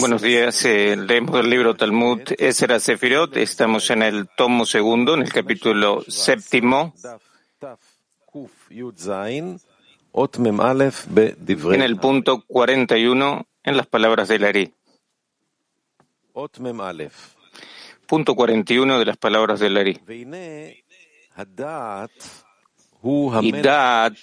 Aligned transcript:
Buenos 0.00 0.22
días, 0.22 0.64
eh, 0.64 0.96
leemos 0.96 1.38
el 1.38 1.50
libro 1.50 1.74
Talmud 1.74 2.20
Esera 2.38 2.80
Sefirot, 2.80 3.36
estamos 3.36 3.90
en 3.90 4.02
el 4.02 4.28
tomo 4.34 4.64
segundo, 4.64 5.14
en 5.14 5.22
el 5.22 5.32
capítulo 5.32 6.02
séptimo, 6.08 6.94
en 11.74 11.82
el 11.82 11.96
punto 11.98 12.44
41, 12.46 13.46
en 13.62 13.76
las 13.76 13.86
palabras 13.86 14.28
del 14.28 14.44
Ari. 14.44 14.72
Punto 18.06 18.34
41 18.34 18.98
de 18.98 19.04
las 19.04 19.16
palabras 19.18 19.60
del 19.60 19.76
Ari. 19.76 20.00
Y 23.42 23.52
Daat 23.52 24.16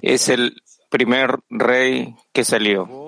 es 0.00 0.28
el 0.30 0.62
primer 0.88 1.40
rey 1.50 2.14
que 2.32 2.44
salió. 2.44 3.01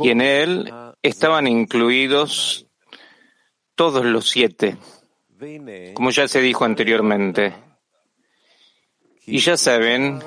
Y 0.00 0.10
en 0.10 0.20
él 0.20 0.72
estaban 1.02 1.46
incluidos 1.46 2.66
todos 3.74 4.04
los 4.04 4.28
siete, 4.28 4.76
como 5.94 6.10
ya 6.10 6.28
se 6.28 6.40
dijo 6.40 6.64
anteriormente. 6.64 7.54
Y 9.26 9.38
ya 9.38 9.56
saben 9.56 10.20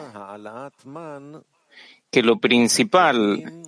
que 2.09 2.21
lo 2.21 2.39
principal 2.39 3.63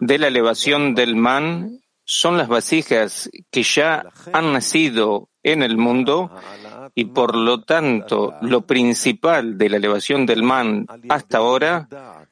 de 0.00 0.18
la 0.18 0.26
elevación 0.28 0.94
del 0.94 1.16
man 1.16 1.80
son 2.04 2.38
las 2.38 2.48
vasijas 2.48 3.30
que 3.50 3.62
ya 3.62 4.04
han 4.32 4.52
nacido 4.52 5.28
en 5.42 5.62
el 5.62 5.76
mundo 5.76 6.30
y 6.94 7.06
por 7.06 7.36
lo 7.36 7.62
tanto 7.62 8.34
lo 8.40 8.62
principal 8.62 9.58
de 9.58 9.68
la 9.68 9.76
elevación 9.76 10.24
del 10.26 10.42
man 10.42 10.86
hasta 11.08 11.38
ahora 11.38 12.27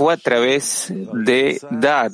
fue 0.00 0.14
a 0.14 0.16
través 0.16 0.90
de 1.12 1.60
Dat, 1.70 2.12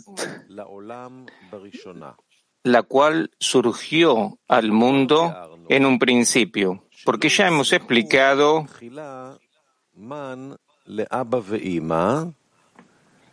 la 2.64 2.82
cual 2.82 3.30
surgió 3.38 4.40
al 4.48 4.72
mundo 4.72 5.32
en 5.68 5.86
un 5.86 6.00
principio, 6.00 6.82
porque 7.04 7.28
ya 7.28 7.46
hemos 7.46 7.72
explicado 7.72 8.66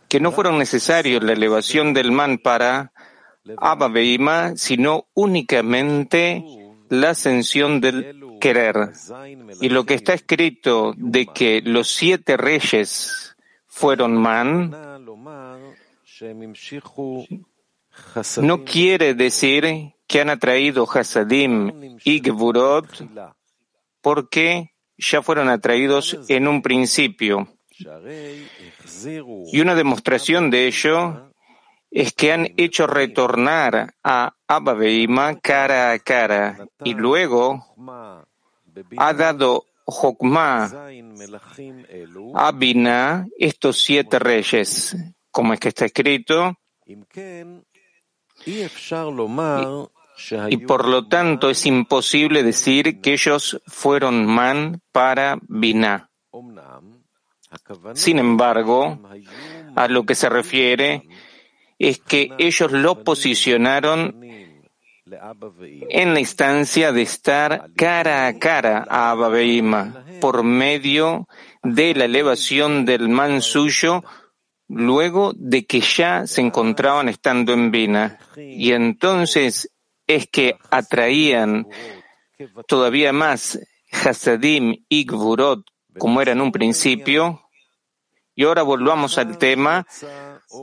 que 0.08 0.20
no 0.20 0.30
fueron 0.30 0.58
necesarios 0.58 1.24
la 1.24 1.32
elevación 1.32 1.92
del 1.92 2.12
man 2.12 2.38
para 2.38 2.92
Abba 3.56 3.88
Beima, 3.88 4.56
sino 4.56 5.08
únicamente 5.14 6.44
la 6.90 7.10
ascensión 7.10 7.80
del 7.80 8.38
querer. 8.40 8.92
Y 9.60 9.68
lo 9.70 9.84
que 9.84 9.94
está 9.94 10.14
escrito 10.14 10.94
de 10.96 11.26
que 11.26 11.60
los 11.60 11.88
siete 11.88 12.36
reyes 12.36 13.33
fueron 13.74 14.16
man, 14.16 14.70
no 18.40 18.64
quiere 18.64 19.14
decir 19.14 19.94
que 20.06 20.20
han 20.20 20.30
atraído 20.30 20.86
Hasadim 20.88 21.98
y 22.04 22.22
Geburot 22.22 22.86
porque 24.00 24.74
ya 24.96 25.22
fueron 25.22 25.48
atraídos 25.48 26.16
en 26.28 26.46
un 26.46 26.62
principio. 26.62 27.48
Y 29.52 29.60
una 29.60 29.74
demostración 29.74 30.50
de 30.50 30.68
ello 30.68 31.32
es 31.90 32.12
que 32.12 32.32
han 32.32 32.52
hecho 32.56 32.86
retornar 32.86 33.94
a 34.04 34.36
Abba 34.46 34.74
Beima 34.74 35.40
cara 35.40 35.90
a 35.90 35.98
cara 35.98 36.68
y 36.84 36.94
luego 36.94 37.74
ha 38.96 39.12
dado 39.14 39.66
Jokma 39.86 40.70
a 42.34 42.52
Bina 42.52 43.26
estos 43.38 43.82
siete 43.82 44.18
reyes, 44.18 44.96
como 45.30 45.52
es 45.52 45.60
que 45.60 45.68
está 45.68 45.84
escrito, 45.84 46.58
y, 48.46 48.66
y 50.48 50.56
por 50.58 50.88
lo 50.88 51.06
tanto 51.08 51.50
es 51.50 51.66
imposible 51.66 52.42
decir 52.42 53.00
que 53.00 53.12
ellos 53.12 53.60
fueron 53.66 54.26
man 54.26 54.80
para 54.92 55.38
Bina. 55.42 56.10
Sin 57.94 58.18
embargo, 58.18 58.98
a 59.76 59.88
lo 59.88 60.04
que 60.04 60.14
se 60.14 60.28
refiere 60.28 61.02
es 61.78 62.00
que 62.00 62.30
ellos 62.38 62.72
lo 62.72 63.04
posicionaron 63.04 64.20
en 65.06 66.14
la 66.14 66.20
instancia 66.20 66.90
de 66.90 67.02
estar 67.02 67.70
cara 67.76 68.26
a 68.26 68.38
cara 68.38 68.86
a 68.88 69.10
Abba 69.10 69.32
por 70.18 70.42
medio 70.44 71.28
de 71.62 71.94
la 71.94 72.06
elevación 72.06 72.86
del 72.86 73.10
man 73.10 73.42
suyo 73.42 74.02
luego 74.66 75.34
de 75.36 75.66
que 75.66 75.80
ya 75.80 76.26
se 76.26 76.40
encontraban 76.40 77.10
estando 77.10 77.52
en 77.52 77.70
Vina. 77.70 78.18
Y 78.36 78.72
entonces 78.72 79.70
es 80.06 80.26
que 80.26 80.56
atraían 80.70 81.66
todavía 82.66 83.12
más 83.12 83.58
Hasadim 83.92 84.84
y 84.88 85.04
Gvurot 85.04 85.64
como 85.98 86.22
era 86.22 86.32
en 86.32 86.40
un 86.40 86.50
principio. 86.50 87.42
Y 88.34 88.44
ahora 88.44 88.62
volvamos 88.62 89.18
al 89.18 89.38
tema, 89.38 89.86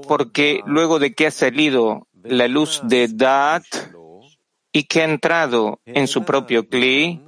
porque 0.08 0.62
luego 0.66 1.00
de 1.00 1.14
que 1.14 1.28
ha 1.28 1.32
salido 1.32 2.08
la 2.24 2.48
luz 2.48 2.82
de 2.84 3.08
Daat 3.08 3.64
y 4.72 4.84
que 4.84 5.02
ha 5.02 5.06
entrado 5.06 5.80
en 5.86 6.08
su 6.08 6.24
propio 6.24 6.68
Kli, 6.68 7.22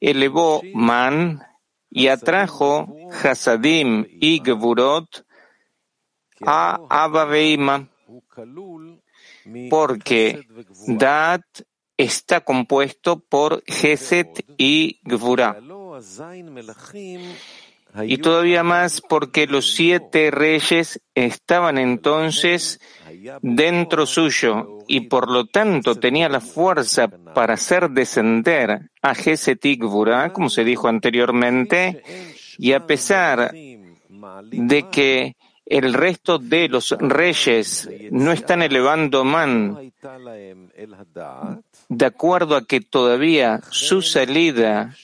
elevó 0.00 0.62
Man 0.74 1.42
y 1.90 2.08
atrajo 2.08 2.88
Hasadim 3.22 4.06
y 4.08 4.40
Geburot 4.44 5.26
a 6.42 6.80
Abba 6.88 7.26
porque 9.68 10.46
Daat 10.86 11.42
está 11.96 12.40
compuesto 12.40 13.20
por 13.20 13.62
Geset 13.66 14.44
y 14.56 15.00
Gvura 15.04 15.60
y 18.04 18.18
todavía 18.18 18.62
más 18.62 19.00
porque 19.00 19.46
los 19.46 19.72
siete 19.72 20.30
reyes 20.30 21.00
estaban 21.14 21.78
entonces 21.78 22.80
dentro 23.42 24.06
suyo 24.06 24.78
y 24.86 25.02
por 25.02 25.30
lo 25.30 25.46
tanto 25.46 25.94
tenía 25.96 26.28
la 26.28 26.40
fuerza 26.40 27.08
para 27.08 27.54
hacer 27.54 27.90
descender 27.90 28.90
a 29.02 29.14
Gesetik 29.14 29.82
como 30.32 30.48
se 30.48 30.64
dijo 30.64 30.88
anteriormente, 30.88 32.02
y 32.58 32.72
a 32.72 32.86
pesar 32.86 33.52
de 33.52 34.88
que 34.90 35.36
el 35.66 35.94
resto 35.94 36.38
de 36.38 36.68
los 36.68 36.90
reyes 36.98 37.88
no 38.10 38.32
están 38.32 38.62
elevando 38.62 39.24
man 39.24 39.92
de 41.90 42.06
acuerdo 42.06 42.54
a 42.54 42.64
que 42.64 42.80
todavía 42.80 43.60
su 43.70 44.00
salida 44.00 44.94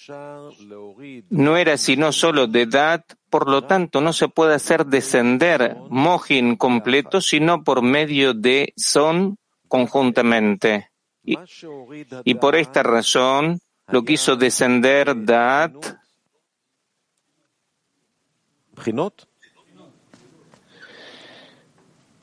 no 1.31 1.57
era 1.57 1.77
sino 1.79 2.13
solo 2.13 2.47
de 2.47 2.63
edad, 2.63 3.05
por 3.29 3.51
lo 3.51 3.65
tanto 3.65 4.01
no 4.01 4.13
se 4.13 4.29
puede 4.29 4.55
hacer 4.55 4.87
descender 4.87 5.77
Mohin 5.91 6.55
completo, 6.55 7.21
sino 7.21 7.65
por 7.65 7.83
medio 7.83 8.35
de 8.35 8.73
Son 8.77 9.37
conjuntamente. 9.67 10.91
Y, 11.25 12.35
por 12.37 12.55
esta 12.55 12.85
razón 12.85 13.59
lo 13.89 14.05
quiso 14.05 14.37
descender 14.37 15.25
Dat. 15.25 15.75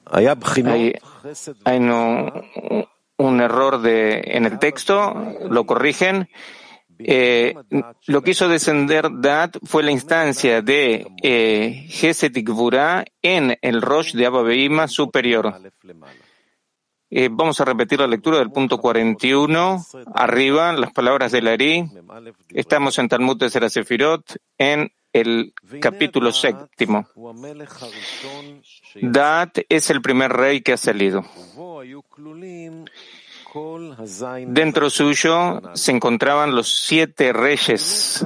Hay, 0.05 0.27
hay 1.65 1.79
no, 1.81 2.31
un 3.17 3.41
error 3.41 3.81
de, 3.81 4.21
en 4.25 4.45
el 4.45 4.59
texto, 4.59 5.13
lo 5.49 5.65
corrigen. 5.65 6.29
Eh, 6.99 7.55
lo 8.07 8.21
que 8.21 8.31
hizo 8.31 8.47
descender 8.47 9.09
Dat 9.11 9.57
fue 9.63 9.83
la 9.83 9.91
instancia 9.91 10.61
de 10.61 11.07
eh, 11.21 11.87
en 13.21 13.57
el 13.61 13.81
Rosh 13.81 14.13
de 14.13 14.25
Abba 14.25 14.87
superior. 14.87 15.59
Eh, 17.09 17.29
vamos 17.31 17.61
a 17.61 17.65
repetir 17.65 17.99
la 17.99 18.07
lectura 18.07 18.39
del 18.39 18.51
punto 18.51 18.79
41. 18.79 19.85
Arriba, 20.15 20.73
las 20.73 20.91
palabras 20.91 21.31
de 21.31 21.41
Lari. 21.41 21.83
Estamos 22.49 22.97
en 22.97 23.09
Talmud 23.09 23.37
de 23.37 23.49
Serasefirot, 23.49 24.37
en 24.57 24.91
el 25.13 25.53
capítulo 25.79 26.31
séptimo. 26.31 27.07
Dat 29.01 29.59
es 29.69 29.89
el 29.89 30.01
primer 30.01 30.31
rey 30.33 30.61
que 30.61 30.73
ha 30.73 30.77
salido. 30.77 31.23
Dentro 34.47 34.89
suyo 34.89 35.61
se 35.73 35.91
encontraban 35.91 36.55
los 36.55 36.85
siete 36.85 37.31
reyes. 37.31 38.25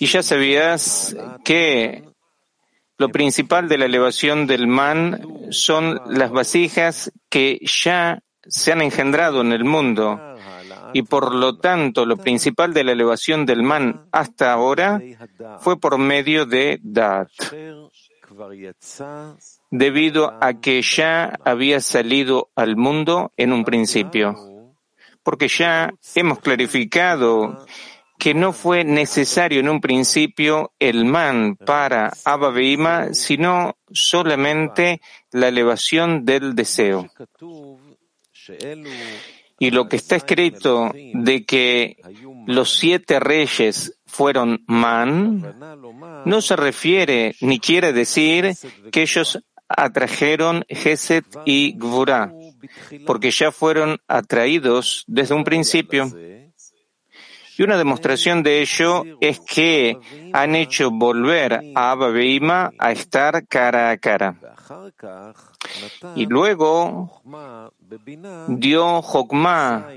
Y 0.00 0.06
ya 0.06 0.22
sabías 0.22 1.16
que 1.44 2.04
lo 2.98 3.08
principal 3.10 3.68
de 3.68 3.78
la 3.78 3.84
elevación 3.84 4.46
del 4.46 4.66
man 4.66 5.20
son 5.50 6.00
las 6.06 6.30
vasijas 6.30 7.12
que 7.28 7.60
ya 7.62 8.20
se 8.42 8.72
han 8.72 8.82
engendrado 8.82 9.40
en 9.40 9.52
el 9.52 9.64
mundo 9.64 10.20
y 10.92 11.02
por 11.02 11.34
lo 11.34 11.58
tanto 11.58 12.06
lo 12.06 12.16
principal 12.16 12.72
de 12.72 12.84
la 12.84 12.92
elevación 12.92 13.46
del 13.46 13.62
man 13.62 14.08
hasta 14.12 14.52
ahora 14.52 15.00
fue 15.60 15.78
por 15.78 15.98
medio 15.98 16.46
de 16.46 16.78
Dat, 16.82 17.28
debido 19.70 20.38
a 20.40 20.60
que 20.60 20.82
ya 20.82 21.38
había 21.44 21.80
salido 21.80 22.50
al 22.54 22.76
mundo 22.76 23.32
en 23.36 23.52
un 23.52 23.64
principio. 23.64 24.34
Porque 25.22 25.48
ya 25.48 25.90
hemos 26.14 26.38
clarificado 26.40 27.66
que 28.18 28.34
no 28.34 28.52
fue 28.52 28.84
necesario 28.84 29.60
en 29.60 29.68
un 29.68 29.80
principio 29.80 30.72
el 30.78 31.04
man 31.04 31.56
para 31.56 32.12
Abba 32.24 33.14
sino 33.14 33.76
solamente 33.92 35.00
la 35.30 35.48
elevación 35.48 36.24
del 36.24 36.54
deseo. 36.54 37.08
Y 39.58 39.70
lo 39.70 39.88
que 39.88 39.96
está 39.96 40.16
escrito 40.16 40.92
de 40.94 41.44
que 41.44 41.96
los 42.46 42.78
siete 42.78 43.18
reyes 43.18 43.98
fueron 44.06 44.62
man, 44.66 45.54
no 46.24 46.40
se 46.40 46.56
refiere 46.56 47.34
ni 47.40 47.58
quiere 47.58 47.92
decir 47.92 48.54
que 48.90 49.02
ellos 49.02 49.38
atrajeron 49.68 50.64
Geset 50.68 51.26
y 51.44 51.76
Gvura, 51.76 52.32
porque 53.06 53.30
ya 53.30 53.52
fueron 53.52 53.98
atraídos 54.08 55.04
desde 55.06 55.34
un 55.34 55.44
principio. 55.44 56.10
Y 57.58 57.64
una 57.64 57.76
demostración 57.76 58.44
de 58.44 58.60
ello 58.60 59.04
es 59.20 59.40
que 59.40 59.98
han 60.32 60.54
hecho 60.54 60.92
volver 60.92 61.60
a 61.74 61.90
Abba 61.90 62.70
a 62.78 62.92
estar 62.92 63.48
cara 63.48 63.90
a 63.90 63.98
cara. 63.98 64.36
Y 66.14 66.26
luego 66.26 67.20
dio 68.46 69.02
Jokma 69.02 69.88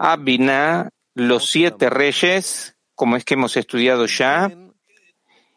a 0.00 0.16
Binah 0.16 0.90
los 1.14 1.48
siete 1.48 1.88
reyes, 1.88 2.74
como 2.96 3.14
es 3.14 3.24
que 3.24 3.34
hemos 3.34 3.56
estudiado 3.56 4.06
ya, 4.06 4.50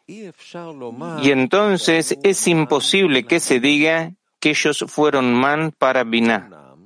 y 0.06 1.30
entonces 1.32 2.16
es 2.22 2.46
imposible 2.46 3.24
que 3.24 3.40
se 3.40 3.58
diga 3.58 4.12
que 4.38 4.50
ellos 4.50 4.84
fueron 4.86 5.34
man 5.34 5.72
para 5.76 6.04
Binah. 6.04 6.76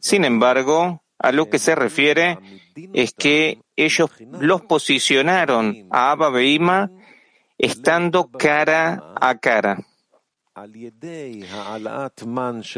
Sin 0.00 0.24
embargo, 0.24 1.02
a 1.18 1.32
lo 1.32 1.50
que 1.50 1.58
se 1.58 1.74
refiere 1.74 2.38
es 2.92 3.12
que 3.14 3.60
ellos 3.76 4.10
los 4.40 4.62
posicionaron 4.62 5.86
a 5.90 6.10
Abba 6.12 6.30
Beima 6.30 6.90
estando 7.58 8.28
cara 8.28 9.14
a 9.20 9.38
cara. 9.38 9.78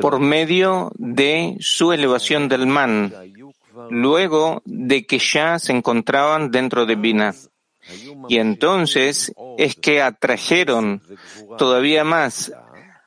por 0.01 0.21
medio 0.21 0.93
de 0.97 1.57
su 1.61 1.93
elevación 1.93 2.49
del 2.49 2.67
man, 2.67 3.13
luego 3.91 4.63
de 4.65 5.07
que 5.07 5.19
ya 5.19 5.59
se 5.59 5.73
encontraban 5.73 6.51
dentro 6.51 6.87
de 6.87 6.97
Bina. 6.97 7.35
Y 8.29 8.39
entonces 8.39 9.33
es 9.59 9.77
que 9.77 10.03
atrajeron 10.03 11.03
todavía 11.59 12.03
más 12.05 12.53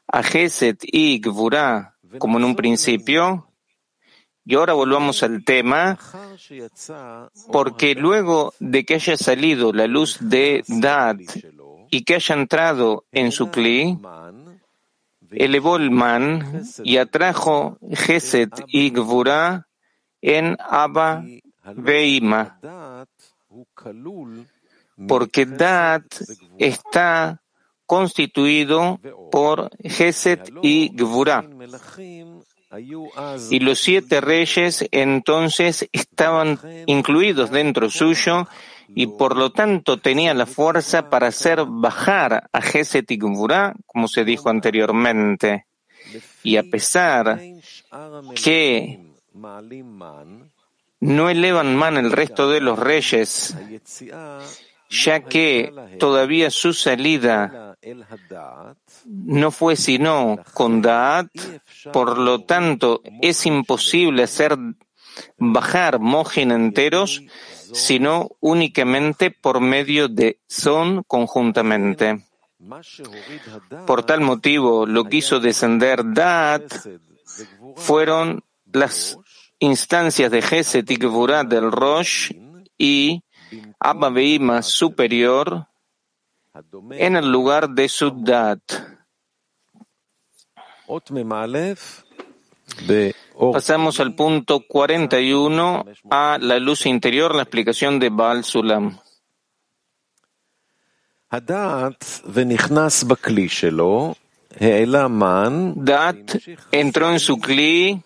a 0.07 0.23
Geset 0.23 0.79
y 0.83 1.19
Gvura 1.19 1.95
como 2.17 2.37
en 2.39 2.45
un 2.45 2.55
principio, 2.55 3.48
y 4.49 4.55
ahora 4.55 4.73
volvamos 4.73 5.21
al 5.21 5.43
tema, 5.43 5.99
porque 7.51 7.93
luego 7.93 8.55
de 8.59 8.83
que 8.83 8.95
haya 8.95 9.15
salido 9.15 9.71
la 9.71 9.85
luz 9.85 10.17
de 10.21 10.63
Dad 10.67 11.17
y 11.91 12.03
que 12.03 12.15
haya 12.15 12.33
entrado 12.33 13.05
en 13.11 13.31
su 13.31 13.51
cli, 13.51 13.99
elevó 15.29 15.75
el 15.75 15.91
man 15.91 16.63
y 16.83 16.97
atrajo 16.97 17.77
Geset 17.91 18.49
y 18.65 18.89
Gvura 18.89 19.67
en 20.19 20.57
Abba 20.59 21.23
Veima, 21.75 22.57
porque 25.07 25.45
Dad 25.45 26.01
está 26.57 27.43
constituido 27.85 28.99
por 29.31 29.69
Geset 29.83 30.51
y 30.63 30.89
Gvura. 30.97 31.45
Y 33.49 33.59
los 33.59 33.79
siete 33.79 34.21
reyes 34.21 34.85
entonces 34.91 35.89
estaban 35.91 36.59
incluidos 36.85 37.49
dentro 37.49 37.89
suyo 37.89 38.47
y 38.89 39.07
por 39.07 39.35
lo 39.35 39.51
tanto 39.51 39.97
tenían 39.97 40.37
la 40.37 40.45
fuerza 40.45 41.09
para 41.09 41.27
hacer 41.27 41.63
bajar 41.67 42.49
a 42.51 42.61
Geset 42.61 43.09
y 43.11 43.17
como 43.17 44.07
se 44.07 44.23
dijo 44.23 44.49
anteriormente. 44.49 45.65
Y 46.43 46.57
a 46.57 46.63
pesar 46.63 47.39
que 48.43 48.99
no 50.99 51.29
elevan 51.29 51.75
man 51.75 51.97
el 51.97 52.11
resto 52.11 52.49
de 52.49 52.61
los 52.61 52.77
reyes, 52.77 53.55
ya 54.89 55.21
que 55.21 55.71
todavía 55.99 56.49
su 56.49 56.73
salida 56.73 57.77
no 59.05 59.51
fue 59.51 59.75
sino 59.75 60.37
con 60.53 60.81
Da'at, 60.81 61.29
por 61.93 62.17
lo 62.17 62.43
tanto 62.43 63.01
es 63.21 63.45
imposible 63.45 64.23
hacer 64.23 64.57
bajar 65.37 65.99
Mojin 65.99 66.51
enteros, 66.51 67.21
sino 67.73 68.29
únicamente 68.39 69.31
por 69.31 69.61
medio 69.61 70.07
de 70.07 70.39
Son 70.47 71.03
conjuntamente. 71.03 72.25
Por 73.85 74.03
tal 74.03 74.21
motivo, 74.21 74.85
lo 74.85 75.05
que 75.05 75.17
hizo 75.17 75.39
descender 75.39 76.03
Da'at 76.03 76.73
fueron 77.75 78.43
las 78.71 79.17
instancias 79.59 80.31
de 80.31 80.41
Geset 80.41 80.89
y 80.89 80.97
del 80.97 81.71
Rosh 81.71 82.31
y 82.77 83.23
Abba 83.79 84.09
Beima 84.09 84.61
superior 84.61 85.67
en 86.91 87.15
el 87.15 87.31
lugar 87.31 87.69
de 87.69 87.87
Suddat. 87.87 88.61
Pasamos 93.53 93.99
al 93.99 94.15
punto 94.15 94.65
41 94.67 95.85
a 96.09 96.37
la 96.41 96.59
luz 96.59 96.85
interior, 96.85 97.35
la 97.35 97.43
explicación 97.43 97.99
de 97.99 98.09
Baal 98.09 98.43
Sulam. 98.43 98.99
Dat 105.85 106.35
entró 106.71 107.11
en 107.11 107.19
su 107.19 107.37
cli 107.37 108.03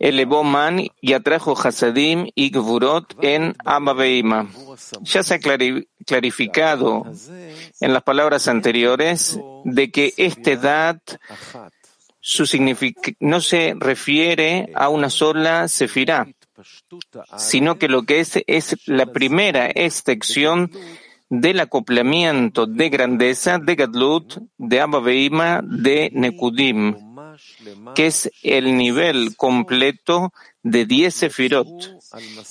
elevó 0.00 0.42
man 0.42 0.82
y 1.00 1.12
atrajo 1.12 1.54
Hasadim 1.56 2.26
y 2.34 2.50
Gvurot 2.50 3.16
en 3.22 3.54
Abba 3.64 3.94
Ya 5.02 5.22
se 5.22 5.34
ha 5.34 5.38
clarificado 5.38 7.04
en 7.80 7.92
las 7.92 8.02
palabras 8.02 8.48
anteriores 8.48 9.38
de 9.64 9.90
que 9.90 10.14
este 10.16 10.56
dat 10.56 11.00
su 12.18 12.44
no 13.20 13.40
se 13.40 13.74
refiere 13.78 14.70
a 14.74 14.88
una 14.88 15.10
sola 15.10 15.68
sefirá, 15.68 16.28
sino 17.36 17.78
que 17.78 17.88
lo 17.88 18.02
que 18.02 18.20
es 18.20 18.42
es 18.46 18.76
la 18.86 19.06
primera 19.06 19.66
extensión 19.66 20.70
del 21.28 21.60
acoplamiento 21.60 22.66
de 22.66 22.88
grandeza 22.88 23.58
de 23.58 23.74
Gadlut, 23.74 24.38
de 24.58 24.80
Abba 24.80 25.00
de 25.62 26.10
Nekudim 26.12 27.09
que 27.94 28.06
es 28.06 28.30
el 28.42 28.76
nivel 28.76 29.36
completo 29.36 30.32
de 30.62 30.84
10 30.84 31.14
sefirot 31.14 31.68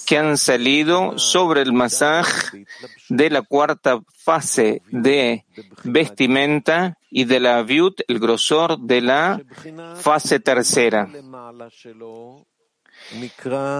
que 0.06 0.18
han 0.18 0.38
salido 0.38 1.18
sobre 1.20 1.62
el 1.62 1.74
masaj 1.74 2.28
de 3.10 3.30
la 3.30 3.42
cuarta 3.42 4.00
fase 4.16 4.82
de 4.92 5.46
vestimenta 5.84 6.98
y 7.12 7.26
de 7.26 7.40
la 7.40 7.62
viut, 7.64 8.02
el 8.08 8.20
grosor 8.20 8.80
de 8.80 9.02
la 9.02 9.42
fase 9.96 10.40
tercera. 10.40 11.10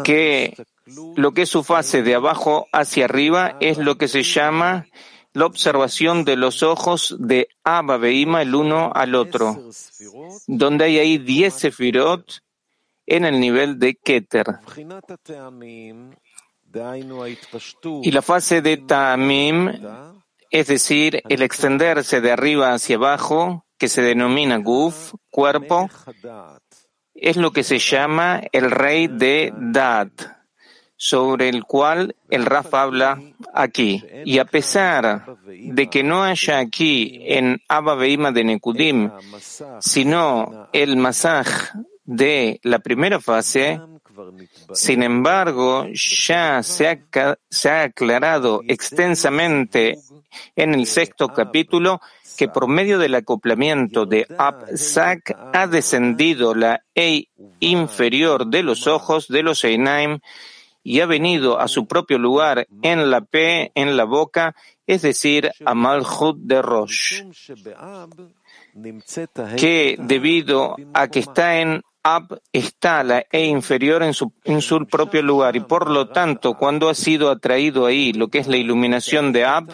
Que 0.04 0.56
lo 1.16 1.32
que 1.34 1.44
es 1.44 1.50
su 1.50 1.64
fase 1.64 2.02
de 2.02 2.16
abajo 2.16 2.68
hacia 2.72 3.06
arriba 3.06 3.58
es 3.60 3.78
lo 3.78 3.98
que 3.98 4.08
se 4.08 4.24
llama 4.24 4.88
la 5.34 5.46
observación 5.46 6.26
de 6.26 6.36
los 6.36 6.64
ojos 6.64 7.16
de 7.20 7.50
Abba 7.64 7.98
Beima 7.98 8.42
el 8.42 8.56
uno 8.56 8.92
al 8.94 9.16
otro, 9.16 9.70
donde 10.48 10.86
hay 10.86 11.00
ahí 11.00 11.18
diez 11.18 11.54
sefirot 11.54 12.42
en 13.06 13.26
el 13.26 13.40
nivel 13.40 13.80
de 13.80 13.96
Keter. 13.96 14.60
Y 18.04 18.12
la 18.12 18.22
fase 18.22 18.62
de 18.62 18.78
Ta'amim, 18.78 19.72
es 20.52 20.68
decir, 20.68 21.22
el 21.28 21.42
extenderse 21.42 22.22
de 22.22 22.32
arriba 22.32 22.74
hacia 22.74 22.96
abajo, 22.98 23.66
que 23.78 23.88
se 23.88 24.02
denomina 24.02 24.58
Guf, 24.58 25.14
cuerpo, 25.30 25.90
es 27.14 27.38
lo 27.38 27.52
que 27.52 27.64
se 27.64 27.80
llama 27.80 28.42
el 28.52 28.70
rey 28.72 29.08
de 29.08 29.54
Dad 29.56 30.10
sobre 31.02 31.48
el 31.48 31.64
cual 31.64 32.14
el 32.30 32.46
Raf 32.46 32.74
habla 32.74 33.18
aquí. 33.54 34.04
Y 34.26 34.38
a 34.40 34.46
pesar 34.46 35.38
de 35.48 35.90
que 35.90 36.04
no 36.04 36.24
haya 36.24 36.60
aquí 36.60 37.22
en 37.24 37.62
Abba 37.70 37.96
Beima 37.96 38.34
de 38.34 38.44
Nekudim, 38.44 39.10
sino 39.80 40.68
el 40.74 40.98
masaj 40.98 41.48
de 42.04 42.60
la 42.64 42.80
primera 42.80 43.22
fase, 43.22 43.80
Sin 44.74 45.02
embargo, 45.02 45.88
ya 45.94 46.62
se 46.62 46.86
ha, 46.90 47.84
aclarado 47.84 48.62
extensamente 48.68 50.00
en 50.58 50.74
el 50.74 50.86
sexto 50.86 51.30
capítulo 51.30 52.02
que 52.38 52.50
por 52.50 52.68
medio 52.68 53.00
del 53.00 53.16
acoplamiento 53.16 54.06
de 54.06 54.28
Ab-Sak 54.38 55.38
ha 55.54 55.68
descendido 55.68 56.54
la 56.54 56.84
E 56.94 57.30
inferior 57.62 58.48
de 58.48 58.64
los 58.64 58.88
ojos 58.88 59.30
de 59.30 59.44
los 59.44 59.64
Einaim 59.64 60.20
y 60.84 61.02
ha 61.02 61.06
venido 61.06 61.60
a 61.60 61.68
su 61.68 61.88
propio 61.88 62.18
lugar 62.18 62.68
en 62.82 63.12
la 63.12 63.22
P, 63.22 63.72
en 63.76 63.98
la 63.98 64.06
boca, 64.06 64.56
es 64.88 65.02
decir, 65.02 65.52
a 65.66 65.74
Malchut 65.74 66.38
de 66.40 66.62
Rosh, 66.62 67.24
que 69.58 69.98
debido 70.00 70.76
a 70.94 71.08
que 71.08 71.20
está 71.20 71.60
en 71.60 71.82
Ab 72.02 72.40
está 72.54 73.04
la 73.04 73.26
E 73.30 73.46
inferior 73.46 74.04
en 74.04 74.14
su, 74.14 74.32
en 74.46 74.62
su 74.62 74.86
propio 74.88 75.22
lugar 75.22 75.56
y 75.58 75.60
por 75.60 75.90
lo 75.90 76.10
tanto 76.10 76.54
cuando 76.54 76.88
ha 76.90 76.96
sido 76.96 77.30
atraído 77.30 77.86
ahí 77.86 78.14
lo 78.14 78.30
que 78.30 78.40
es 78.40 78.48
la 78.48 78.58
iluminación 78.58 79.34
de 79.34 79.44
Ab, 79.44 79.70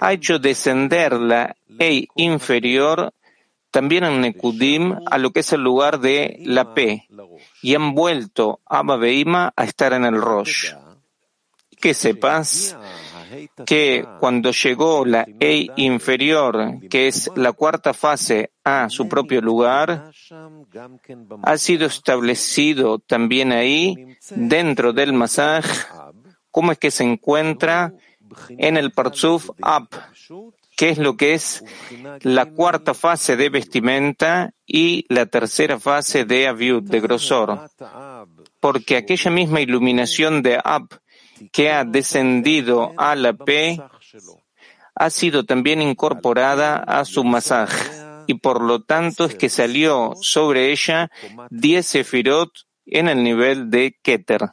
ha 0.00 0.12
hecho 0.12 0.38
descender 0.38 1.12
la 1.12 1.54
E 1.78 2.08
inferior 2.16 3.12
también 3.70 4.04
en 4.04 4.20
Nekudim 4.20 4.96
a 5.06 5.18
lo 5.18 5.30
que 5.30 5.40
es 5.40 5.52
el 5.52 5.62
lugar 5.62 6.00
de 6.00 6.38
la 6.44 6.74
P 6.74 7.06
y 7.62 7.74
han 7.74 7.94
vuelto 7.94 8.60
Abba 8.66 8.96
Beima 8.96 9.52
a 9.56 9.64
estar 9.64 9.92
en 9.92 10.04
el 10.04 10.20
Rosh. 10.20 10.72
Que 11.80 11.94
sepas 11.94 12.76
que 13.64 14.04
cuando 14.18 14.50
llegó 14.50 15.04
la 15.04 15.26
E 15.38 15.68
inferior, 15.76 16.80
que 16.88 17.08
es 17.08 17.30
la 17.36 17.52
cuarta 17.52 17.94
fase, 17.94 18.50
a 18.64 18.88
su 18.88 19.08
propio 19.08 19.40
lugar, 19.40 20.10
ha 21.42 21.56
sido 21.56 21.86
establecido 21.86 22.98
también 22.98 23.52
ahí, 23.52 24.16
dentro 24.30 24.92
del 24.92 25.12
masaj, 25.12 25.64
cómo 26.50 26.72
es 26.72 26.78
que 26.78 26.90
se 26.90 27.04
encuentra 27.04 27.94
en 28.48 28.76
el 28.76 28.92
Parzuf 28.92 29.50
Ab, 29.62 29.88
que 30.80 30.88
es 30.88 30.96
lo 30.96 31.14
que 31.14 31.34
es 31.34 31.62
la 32.22 32.46
cuarta 32.46 32.94
fase 32.94 33.36
de 33.36 33.50
vestimenta 33.50 34.54
y 34.66 35.04
la 35.10 35.26
tercera 35.26 35.78
fase 35.78 36.24
de 36.24 36.48
Aviud, 36.48 36.84
de 36.84 37.00
grosor. 37.00 37.68
Porque 38.60 38.96
aquella 38.96 39.30
misma 39.30 39.60
iluminación 39.60 40.40
de 40.40 40.58
Ab 40.64 40.88
que 41.52 41.70
ha 41.70 41.84
descendido 41.84 42.94
a 42.96 43.14
la 43.14 43.34
P 43.34 43.78
ha 44.94 45.10
sido 45.10 45.44
también 45.44 45.82
incorporada 45.82 46.78
a 46.78 47.04
su 47.04 47.24
masaj 47.24 47.70
y 48.26 48.32
por 48.38 48.62
lo 48.62 48.82
tanto 48.82 49.26
es 49.26 49.34
que 49.34 49.50
salió 49.50 50.14
sobre 50.22 50.72
ella 50.72 51.10
diez 51.50 51.88
sefirot 51.88 52.52
en 52.86 53.08
el 53.08 53.22
nivel 53.22 53.68
de 53.68 53.98
Keter. 54.02 54.48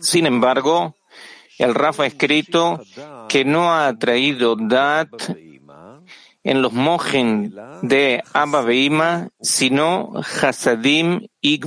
Sin 0.00 0.26
embargo, 0.26 0.94
el 1.62 1.74
Rafa 1.74 2.04
ha 2.04 2.06
escrito 2.06 2.80
que 3.28 3.44
no 3.44 3.72
ha 3.72 3.96
traído 3.96 4.56
Dat 4.56 5.08
en 6.42 6.62
los 6.62 6.72
mojen 6.72 7.54
de 7.82 8.22
Abba 8.32 8.62
Beima, 8.62 9.28
sino 9.40 10.12
Hasadim 10.40 11.28
y 11.40 11.60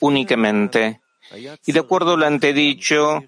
únicamente. 0.00 1.00
Y 1.66 1.72
de 1.72 1.80
acuerdo 1.80 2.14
a 2.14 2.16
lo 2.16 2.26
antedicho, 2.26 3.22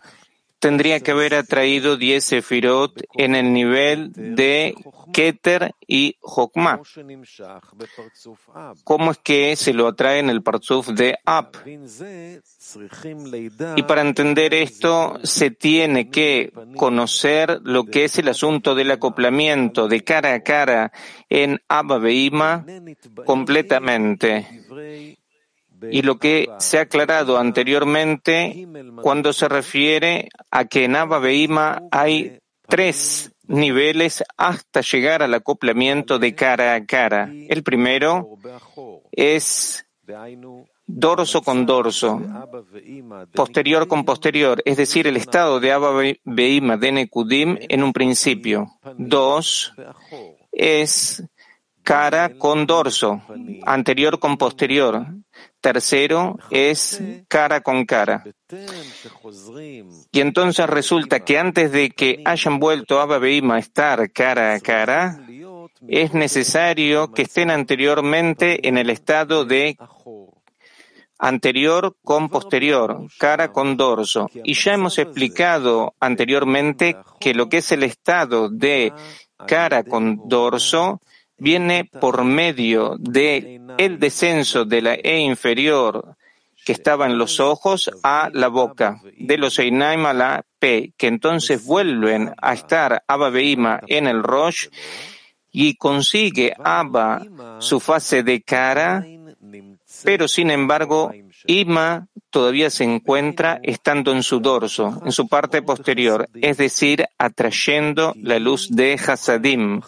tendría 0.58 1.00
que 1.00 1.10
haber 1.10 1.34
atraído 1.34 1.96
10 1.96 2.24
sefirot 2.24 3.02
en 3.14 3.34
el 3.34 3.52
nivel 3.52 4.12
de 4.12 4.74
Keter 5.12 5.74
y 5.86 6.16
Jokma. 6.20 6.80
¿Cómo 8.84 9.10
es 9.10 9.18
que 9.18 9.56
se 9.56 9.72
lo 9.72 9.88
atrae 9.88 10.18
en 10.20 10.30
el 10.30 10.42
Parzuf 10.42 10.88
de 10.88 11.18
Ab? 11.24 11.52
Y 13.76 13.82
para 13.82 14.00
entender 14.00 14.54
esto, 14.54 15.18
se 15.22 15.50
tiene 15.50 16.10
que 16.10 16.52
conocer 16.76 17.60
lo 17.62 17.84
que 17.84 18.04
es 18.04 18.18
el 18.18 18.28
asunto 18.28 18.74
del 18.74 18.90
acoplamiento 18.90 19.88
de 19.88 20.02
cara 20.04 20.34
a 20.34 20.40
cara 20.40 20.92
en 21.28 21.60
Abba 21.68 21.98
Beima 21.98 22.64
completamente 23.24 24.46
y 25.90 26.02
lo 26.02 26.18
que 26.18 26.48
se 26.58 26.78
ha 26.78 26.82
aclarado 26.82 27.38
anteriormente 27.38 28.66
cuando 29.02 29.32
se 29.32 29.48
refiere 29.48 30.28
a 30.50 30.64
que 30.64 30.84
en 30.84 30.96
Abba 30.96 31.18
Beima 31.18 31.82
hay 31.90 32.38
tres 32.68 33.32
niveles 33.46 34.24
hasta 34.36 34.80
llegar 34.80 35.22
al 35.22 35.34
acoplamiento 35.34 36.18
de 36.18 36.34
cara 36.34 36.74
a 36.74 36.84
cara. 36.84 37.30
El 37.48 37.62
primero 37.62 38.38
es 39.12 39.86
dorso 40.86 41.42
con 41.42 41.66
dorso, 41.66 42.20
posterior 43.34 43.88
con 43.88 44.04
posterior, 44.04 44.62
es 44.64 44.76
decir, 44.76 45.06
el 45.06 45.16
estado 45.16 45.58
de 45.60 45.72
Abba 45.72 45.92
Beima 46.24 46.76
de 46.76 46.92
Nekudim 46.92 47.58
en 47.60 47.82
un 47.82 47.92
principio. 47.92 48.68
Dos 48.96 49.74
es 50.52 51.24
cara 51.86 52.36
con 52.36 52.66
dorso, 52.66 53.22
anterior 53.64 54.18
con 54.18 54.36
posterior. 54.36 55.06
Tercero 55.60 56.36
es 56.50 57.00
cara 57.28 57.60
con 57.60 57.86
cara. 57.86 58.24
Y 60.10 60.20
entonces 60.20 60.66
resulta 60.68 61.20
que 61.20 61.38
antes 61.38 61.70
de 61.70 61.90
que 61.90 62.22
hayan 62.24 62.58
vuelto 62.58 63.00
a 63.00 63.18
Beima 63.18 63.54
a 63.54 63.58
estar 63.60 64.10
cara 64.10 64.54
a 64.54 64.60
cara, 64.60 65.20
es 65.86 66.12
necesario 66.12 67.12
que 67.12 67.22
estén 67.22 67.52
anteriormente 67.52 68.66
en 68.66 68.78
el 68.78 68.90
estado 68.90 69.44
de 69.44 69.78
anterior 71.20 71.96
con 72.02 72.28
posterior, 72.28 73.06
cara 73.16 73.52
con 73.52 73.76
dorso. 73.76 74.28
Y 74.42 74.54
ya 74.54 74.74
hemos 74.74 74.98
explicado 74.98 75.94
anteriormente 76.00 76.96
que 77.20 77.32
lo 77.32 77.48
que 77.48 77.58
es 77.58 77.70
el 77.70 77.84
estado 77.84 78.48
de 78.48 78.92
cara 79.46 79.84
con 79.84 80.28
dorso 80.28 81.00
viene 81.38 81.84
por 81.84 82.24
medio 82.24 82.96
de 82.98 83.60
el 83.78 83.98
descenso 83.98 84.64
de 84.64 84.82
la 84.82 84.94
E 84.94 85.18
inferior 85.18 86.16
que 86.64 86.72
estaba 86.72 87.06
en 87.06 87.16
los 87.16 87.38
ojos 87.38 87.90
a 88.02 88.28
la 88.32 88.48
boca, 88.48 89.00
de 89.16 89.38
los 89.38 89.58
Einaim 89.60 90.04
a 90.04 90.12
la 90.12 90.44
P, 90.58 90.92
que 90.96 91.06
entonces 91.06 91.64
vuelven 91.64 92.34
a 92.42 92.54
estar 92.54 93.04
Abba 93.06 93.30
Beima 93.30 93.80
en 93.86 94.08
el 94.08 94.22
Rosh 94.24 94.66
y 95.52 95.76
consigue 95.76 96.54
Abba 96.58 97.24
su 97.60 97.78
fase 97.78 98.24
de 98.24 98.42
cara, 98.42 99.06
pero 100.02 100.26
sin 100.26 100.50
embargo 100.50 101.12
Ima 101.46 102.08
todavía 102.30 102.70
se 102.70 102.84
encuentra 102.84 103.60
estando 103.62 104.12
en 104.12 104.22
su 104.22 104.40
dorso, 104.40 105.00
en 105.04 105.12
su 105.12 105.28
parte 105.28 105.62
posterior, 105.62 106.28
es 106.34 106.56
decir, 106.56 107.06
atrayendo 107.18 108.14
la 108.16 108.38
luz 108.38 108.68
de 108.70 108.94
Hasadim, 108.94 109.80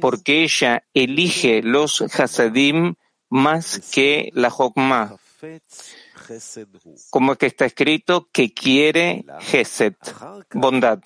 porque 0.00 0.42
ella 0.42 0.84
elige 0.94 1.62
los 1.62 2.02
Hasadim 2.02 2.94
más 3.28 3.80
que 3.92 4.30
la 4.34 4.50
Jokma, 4.50 5.16
como 7.10 7.36
que 7.36 7.46
está 7.46 7.64
escrito 7.64 8.28
que 8.32 8.52
quiere 8.52 9.24
Hesed, 9.52 9.94
bondad 10.52 11.00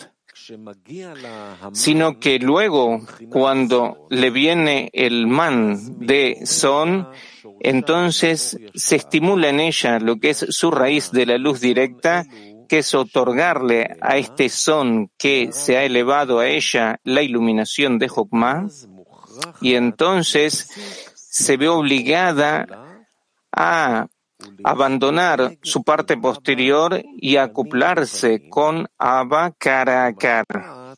sino 1.72 2.18
que 2.18 2.38
luego, 2.38 3.00
cuando 3.30 4.06
le 4.10 4.30
viene 4.30 4.90
el 4.92 5.26
man 5.26 5.98
de 5.98 6.40
son, 6.44 7.08
entonces 7.60 8.58
se 8.74 8.96
estimula 8.96 9.48
en 9.48 9.60
ella 9.60 9.98
lo 9.98 10.16
que 10.16 10.30
es 10.30 10.46
su 10.50 10.70
raíz 10.70 11.10
de 11.10 11.26
la 11.26 11.38
luz 11.38 11.60
directa, 11.60 12.24
que 12.68 12.78
es 12.78 12.94
otorgarle 12.94 13.96
a 14.00 14.16
este 14.16 14.48
son 14.48 15.10
que 15.16 15.52
se 15.52 15.76
ha 15.76 15.84
elevado 15.84 16.40
a 16.40 16.48
ella 16.48 17.00
la 17.04 17.22
iluminación 17.22 17.98
de 17.98 18.08
Jokma, 18.08 18.68
y 19.60 19.74
entonces 19.74 20.68
se 21.14 21.56
ve 21.56 21.68
obligada 21.68 22.66
a 23.52 24.08
abandonar 24.64 25.56
su 25.62 25.82
parte 25.82 26.16
posterior 26.16 27.02
y 27.16 27.36
acoplarse 27.36 28.48
con 28.48 28.88
Abba 28.98 29.52
cara 29.52 30.12
a. 30.14 30.92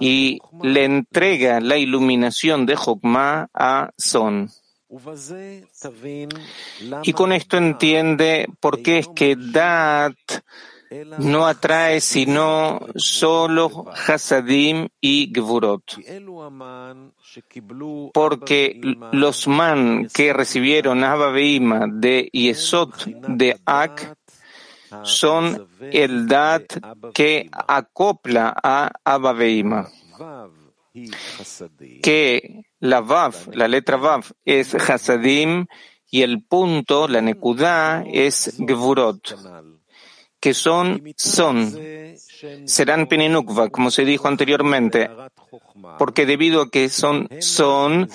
Y 0.00 0.40
le 0.62 0.84
entrega 0.84 1.60
la 1.60 1.76
iluminación 1.76 2.66
de 2.66 2.76
Jokma 2.76 3.48
a 3.54 3.90
Son. 3.96 4.50
Y 7.02 7.12
con 7.14 7.32
esto 7.32 7.56
entiende 7.56 8.46
por 8.60 8.82
qué 8.82 8.98
es 8.98 9.08
que 9.08 9.36
Dat 9.36 10.14
no 11.18 11.46
atrae 11.46 12.00
sino 12.00 12.80
solo 12.96 13.86
Hasadim 14.06 14.88
y 15.00 15.32
Gvurot. 15.32 15.98
Porque 18.12 18.80
los 19.12 19.48
man 19.48 20.08
que 20.12 20.32
recibieron 20.32 21.04
Abba 21.04 21.30
Beima 21.30 21.86
de 21.90 22.28
Yesod 22.32 22.92
de 23.28 23.60
Ak 23.64 24.16
son 25.02 25.68
el 25.80 26.28
Dat 26.28 26.64
que 27.12 27.48
acopla 27.52 28.54
a 28.62 28.90
Abba 29.04 29.32
Beima. 29.32 29.88
Que 32.02 32.64
la 32.78 33.00
Vav, 33.00 33.34
la 33.52 33.66
letra 33.66 33.96
Vav, 33.96 34.24
es 34.44 34.74
Hasadim 34.74 35.66
y 36.10 36.22
el 36.22 36.44
punto, 36.44 37.08
la 37.08 37.20
nekudá, 37.20 38.04
es 38.06 38.54
gvurot, 38.58 39.34
que 40.44 40.52
son, 40.52 41.02
son, 41.16 41.72
serán 42.66 43.06
peninukva, 43.06 43.70
como 43.70 43.90
se 43.90 44.04
dijo 44.04 44.28
anteriormente, 44.28 45.08
porque 45.98 46.26
debido 46.26 46.60
a 46.60 46.70
que 46.70 46.90
son, 46.90 47.30
son, 47.40 48.10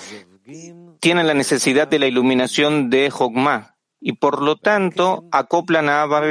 tienen 1.00 1.26
la 1.26 1.34
necesidad 1.34 1.88
de 1.88 1.98
la 1.98 2.06
iluminación 2.06 2.88
de 2.88 3.10
Jogma, 3.10 3.74
y 4.00 4.12
por 4.12 4.42
lo 4.42 4.54
tanto 4.54 5.24
acoplan 5.32 5.88
a 5.88 6.02
Abba 6.02 6.22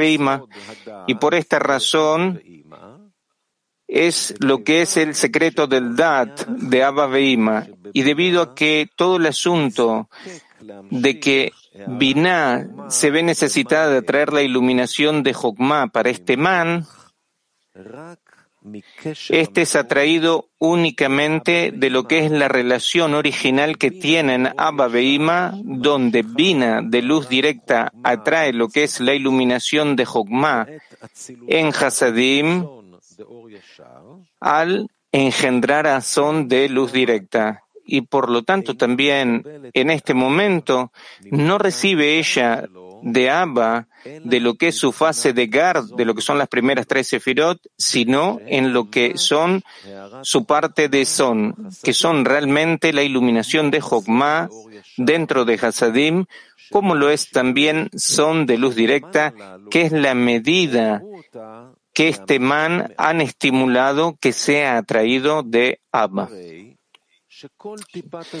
y 1.06 1.14
por 1.16 1.34
esta 1.34 1.58
razón 1.58 2.42
es 3.86 4.34
lo 4.38 4.64
que 4.64 4.80
es 4.80 4.96
el 4.96 5.14
secreto 5.14 5.66
del 5.66 5.96
Dat 5.96 6.46
de 6.46 6.82
Abba 6.82 7.08
Veima. 7.08 7.66
Y 7.92 8.04
debido 8.04 8.40
a 8.40 8.54
que 8.54 8.88
todo 8.96 9.16
el 9.16 9.26
asunto 9.26 10.08
de 10.90 11.20
que 11.20 11.52
Binah 11.86 12.90
se 12.90 13.10
ve 13.10 13.22
necesitada 13.22 13.88
de 13.88 14.02
traer 14.02 14.32
la 14.32 14.42
iluminación 14.42 15.22
de 15.22 15.32
Jokma 15.32 15.88
para 15.88 16.10
este 16.10 16.36
man, 16.36 16.86
este 19.30 19.62
es 19.62 19.74
atraído 19.74 20.50
únicamente 20.58 21.72
de 21.74 21.88
lo 21.88 22.06
que 22.06 22.18
es 22.18 22.30
la 22.30 22.48
relación 22.48 23.14
original 23.14 23.78
que 23.78 23.90
tienen 23.90 24.50
Abba 24.58 24.88
Veima, 24.88 25.54
donde 25.64 26.22
Bina 26.22 26.82
de 26.82 27.00
luz 27.00 27.28
directa 27.28 27.90
atrae 28.04 28.52
lo 28.52 28.68
que 28.68 28.84
es 28.84 29.00
la 29.00 29.14
iluminación 29.14 29.96
de 29.96 30.04
Jokma 30.04 30.66
en 31.48 31.68
Hasadim, 31.68 32.66
al 34.40 34.88
engendrar 35.10 35.86
a 35.86 36.02
Son 36.02 36.46
de 36.46 36.68
luz 36.68 36.92
directa. 36.92 37.64
Y 37.92 38.02
por 38.02 38.30
lo 38.30 38.44
tanto 38.44 38.76
también 38.76 39.42
en 39.74 39.90
este 39.90 40.14
momento 40.14 40.92
no 41.32 41.58
recibe 41.58 42.20
ella 42.20 42.68
de 43.02 43.30
Abba 43.30 43.88
de 44.04 44.38
lo 44.38 44.54
que 44.54 44.68
es 44.68 44.76
su 44.76 44.92
fase 44.92 45.32
de 45.32 45.48
Gard, 45.48 45.96
de 45.96 46.04
lo 46.04 46.14
que 46.14 46.22
son 46.22 46.38
las 46.38 46.46
primeras 46.46 46.86
tres 46.86 47.08
Sefirot, 47.08 47.60
sino 47.76 48.38
en 48.46 48.72
lo 48.72 48.90
que 48.90 49.18
son 49.18 49.62
su 50.22 50.44
parte 50.44 50.88
de 50.88 51.04
Son, 51.04 51.56
que 51.82 51.92
son 51.92 52.24
realmente 52.24 52.92
la 52.92 53.02
iluminación 53.02 53.72
de 53.72 53.80
Jokma 53.80 54.48
dentro 54.96 55.44
de 55.44 55.54
Hasadim, 55.54 56.26
como 56.70 56.94
lo 56.94 57.10
es 57.10 57.30
también 57.30 57.90
Son 57.96 58.46
de 58.46 58.56
luz 58.56 58.76
directa, 58.76 59.34
que 59.68 59.82
es 59.82 59.92
la 59.92 60.14
medida 60.14 61.02
que 61.92 62.08
este 62.08 62.38
man 62.38 62.94
han 62.96 63.20
estimulado 63.20 64.16
que 64.20 64.32
sea 64.32 64.78
atraído 64.78 65.42
de 65.42 65.80
Abba. 65.90 66.28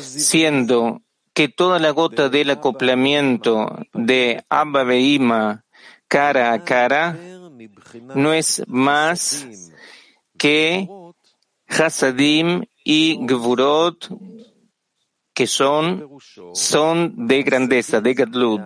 Siendo 0.00 1.02
que 1.32 1.48
toda 1.48 1.78
la 1.78 1.90
gota 1.90 2.28
del 2.28 2.50
acoplamiento 2.50 3.68
de 3.94 4.44
Abba 4.48 4.84
Beima 4.84 5.64
cara 6.08 6.52
a 6.52 6.64
cara 6.64 7.16
no 8.14 8.32
es 8.32 8.62
más 8.66 9.46
que 10.36 10.88
Hasadim 11.68 12.64
y 12.84 13.18
Gvurot, 13.26 14.08
que 15.32 15.46
son, 15.46 16.08
son 16.52 17.26
de 17.28 17.42
grandeza, 17.42 18.00
de 18.00 18.14
Gadlut, 18.14 18.62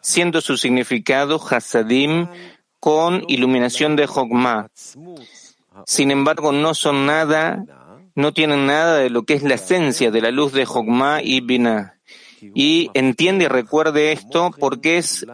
siendo 0.00 0.40
su 0.40 0.56
significado 0.56 1.40
Hasadim 1.44 2.28
con 2.78 3.24
iluminación 3.28 3.96
de 3.96 4.06
Jogma. 4.06 4.68
Sin 5.84 6.10
embargo, 6.10 6.52
no 6.52 6.74
son 6.74 7.04
nada, 7.04 7.64
no 8.16 8.32
tienen 8.32 8.66
nada 8.66 8.96
de 8.98 9.10
lo 9.10 9.22
que 9.22 9.34
es 9.34 9.42
la 9.42 9.54
esencia 9.54 10.10
de 10.10 10.20
la 10.20 10.30
luz 10.30 10.52
de 10.52 10.64
Jogma 10.64 11.22
y 11.22 11.40
Binah. 11.40 12.00
Y 12.54 12.90
entiende 12.94 13.44
y 13.44 13.48
recuerde 13.48 14.12
esto 14.12 14.50
porque 14.58 14.98
es 14.98 15.24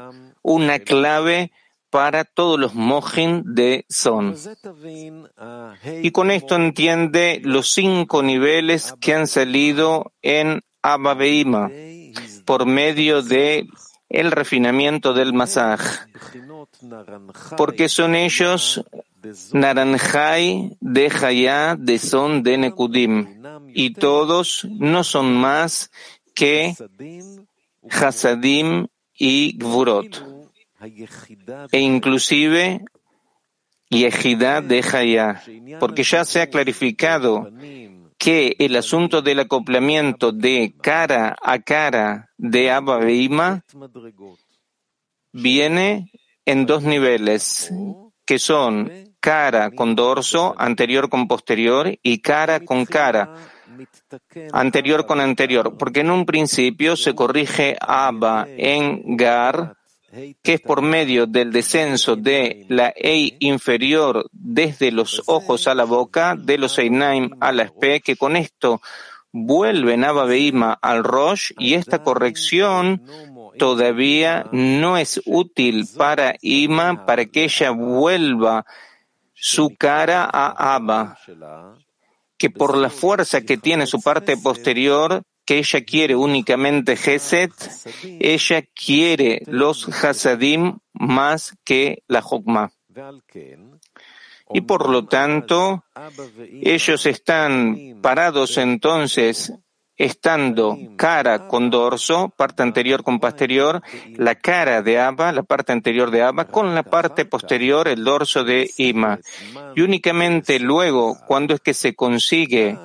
una 0.43 0.79
clave 0.81 1.53
para 1.91 2.25
todos 2.25 2.59
los 2.59 2.75
mojin 2.75 3.43
de 3.55 3.87
Son. 3.89 4.35
Y 6.03 6.11
con 6.11 6.31
esto 6.31 6.57
entiende 6.57 7.41
los 7.45 7.73
cinco 7.73 8.23
niveles 8.23 8.95
que 9.01 9.15
han 9.15 9.27
salido 9.27 10.12
en 10.21 10.62
Abba 10.83 11.17
por 12.45 12.66
medio 12.66 13.23
de 13.23 13.66
el 14.09 14.31
refinamiento 14.33 15.14
del 15.14 15.33
masaj 15.33 15.81
porque 17.57 17.88
son 17.88 18.14
ellos 18.14 18.85
Naranjai 19.52 20.76
de 20.80 21.11
Jaya 21.11 21.76
de 21.78 21.98
Son 21.98 22.42
de 22.42 22.58
Nekudim, 22.58 23.42
y 23.74 23.92
todos 23.94 24.66
no 24.70 25.04
son 25.04 25.35
más 25.35 25.90
que 26.35 26.74
Hasadim 27.90 28.87
y 29.16 29.56
Gvurot, 29.58 30.24
e 31.70 31.78
inclusive 31.80 32.85
Yehidá 33.90 34.61
de 34.62 34.82
Jaya, 34.82 35.42
porque 35.78 36.02
ya 36.02 36.24
se 36.24 36.40
ha 36.40 36.48
clarificado 36.48 37.50
que 38.18 38.56
el 38.58 38.76
asunto 38.76 39.20
del 39.20 39.40
acoplamiento 39.40 40.32
de 40.32 40.74
cara 40.80 41.37
a 41.42 41.58
cara 41.58 42.30
de 42.38 42.70
Abba 42.70 42.98
Beima 42.98 43.64
viene 45.32 46.11
en 46.44 46.66
dos 46.66 46.82
niveles, 46.85 47.70
que 48.24 48.38
son 48.38 49.12
cara 49.22 49.70
con 49.70 49.94
dorso, 49.94 50.54
anterior 50.58 51.08
con 51.08 51.28
posterior, 51.28 51.96
y 52.02 52.18
cara 52.18 52.58
con 52.61 52.85
cara, 52.85 53.37
anterior 54.52 55.06
con 55.06 55.20
anterior, 55.20 55.76
porque 55.78 56.00
en 56.00 56.11
un 56.11 56.26
principio 56.26 56.96
se 56.96 57.14
corrige 57.14 57.76
Abba 57.80 58.48
en 58.48 59.16
Gar, 59.16 59.76
que 60.42 60.54
es 60.54 60.61
por 60.61 60.82
medio 60.82 61.26
del 61.26 61.52
descenso 61.52 62.16
de 62.16 62.66
la 62.68 62.92
Ei 62.96 63.37
inferior 63.38 64.28
desde 64.32 64.90
los 64.90 65.22
ojos 65.26 65.68
a 65.68 65.74
la 65.74 65.85
boca, 65.85 66.35
de 66.37 66.58
los 66.58 66.76
Einaim 66.78 67.30
a 67.40 67.52
la 67.52 67.68
Spe, 67.68 68.00
que 68.00 68.16
con 68.16 68.37
esto 68.37 68.82
vuelven 69.30 70.04
Abba 70.04 70.24
Beima 70.24 70.76
al 70.82 71.04
Rosh, 71.04 71.52
y 71.58 71.74
esta 71.74 72.02
corrección 72.02 73.02
todavía 73.56 74.46
no 74.50 74.98
es 74.98 75.22
útil 75.26 75.87
para 75.96 76.35
Ima 76.40 77.06
para 77.06 77.26
que 77.26 77.44
ella 77.44 77.70
vuelva 77.70 78.66
su 79.44 79.74
cara 79.76 80.22
a 80.33 80.76
Abba, 80.76 81.18
que 82.38 82.48
por 82.48 82.76
la 82.76 82.90
fuerza 82.90 83.40
que 83.40 83.57
tiene 83.57 83.88
su 83.88 84.00
parte 84.00 84.37
posterior, 84.37 85.24
que 85.44 85.59
ella 85.59 85.85
quiere 85.85 86.14
únicamente 86.14 86.94
Geset, 86.94 87.50
ella 88.05 88.62
quiere 88.72 89.42
los 89.46 89.88
Hasadim 89.88 90.78
más 90.92 91.57
que 91.64 92.05
la 92.07 92.22
Jokma. 92.22 92.70
Y 94.55 94.61
por 94.61 94.88
lo 94.88 95.07
tanto, 95.07 95.83
ellos 96.62 97.05
están 97.07 97.98
parados 98.00 98.59
entonces 98.59 99.52
estando 100.03 100.77
cara 100.97 101.47
con 101.47 101.71
dorso, 101.71 102.33
parte 102.37 102.65
anterior 102.65 103.05
con 103.05 103.21
posterior, 103.21 103.83
la 104.17 104.35
cara 104.35 104.83
de 104.83 104.99
Abba, 104.99 105.31
la 105.31 105.45
parte 105.45 105.71
anterior 105.71 106.11
de 106.11 106.23
Abba, 106.23 106.47
con 106.47 106.75
la 106.75 106.83
parte 106.83 107.25
posterior, 107.25 107.87
el 107.87 108.03
dorso 108.03 108.43
de 108.43 108.69
Ima. 108.79 109.21
Y 109.77 109.83
únicamente 109.83 110.59
luego, 110.59 111.17
cuando 111.29 111.55
es 111.55 111.61
que 111.61 111.73
se 111.73 111.95
consigue 111.95 112.77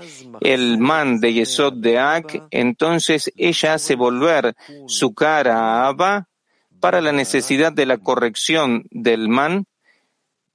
el 0.42 0.78
man 0.78 1.20
de 1.20 1.34
Yesod 1.34 1.74
de 1.74 1.98
Ak, 1.98 2.44
entonces 2.52 3.32
ella 3.36 3.74
hace 3.74 3.96
volver 3.96 4.56
su 4.86 5.16
cara 5.16 5.58
a 5.58 5.88
Abba 5.88 6.28
para 6.80 7.02
la 7.02 7.14
necesidad 7.14 7.74
de 7.74 7.88
la 7.88 7.98
corrección 7.98 8.86
del 8.92 9.28
man, 9.28 9.66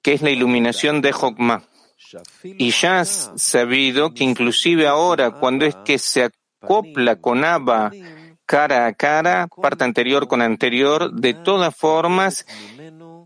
que 0.01 0.13
es 0.13 0.23
la 0.23 0.31
iluminación 0.31 1.03
de 1.03 1.11
Jokma. 1.11 1.65
Y 2.45 2.71
ya 2.71 3.01
has 3.01 3.33
sabido 3.37 4.15
que 4.15 4.23
inclusive 4.23 4.87
ahora, 4.87 5.33
cuando 5.33 5.65
es 5.65 5.75
que 5.85 5.99
se 5.99 6.31
copla 6.67 7.17
con 7.17 7.45
Abba 7.45 7.91
cara 8.47 8.87
a 8.87 8.93
cara, 8.93 9.49
parte 9.49 9.85
anterior 9.85 10.29
con 10.29 10.43
anterior, 10.43 11.13
de 11.13 11.35
todas 11.35 11.75
formas, 11.75 12.45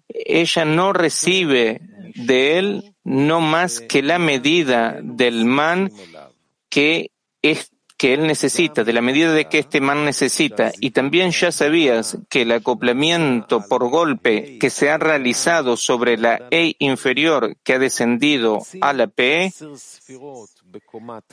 ella 0.08 0.64
no 0.64 0.92
recibe 0.92 1.80
de 2.14 2.58
él 2.58 2.94
no 3.02 3.40
más 3.40 3.80
que 3.80 4.02
la 4.02 4.18
medida 4.18 4.98
del 5.02 5.44
man 5.44 5.90
que 6.68 7.10
es 7.42 7.72
que 7.96 8.12
él 8.12 8.26
necesita, 8.26 8.84
de 8.84 8.92
la 8.92 9.00
medida 9.00 9.32
de 9.32 9.46
que 9.46 9.58
este 9.58 9.80
man 9.80 10.04
necesita. 10.04 10.70
Y 10.80 10.90
también 10.90 11.30
ya 11.30 11.50
sabías 11.50 12.18
que 12.28 12.42
el 12.42 12.52
acoplamiento 12.52 13.64
por 13.66 13.88
golpe 13.88 14.58
que 14.58 14.68
se 14.70 14.90
ha 14.90 14.98
realizado 14.98 15.76
sobre 15.76 16.18
la 16.18 16.46
E 16.50 16.76
inferior 16.78 17.56
que 17.62 17.74
ha 17.74 17.78
descendido 17.78 18.58
a 18.82 18.92
la 18.92 19.06
P, 19.06 19.50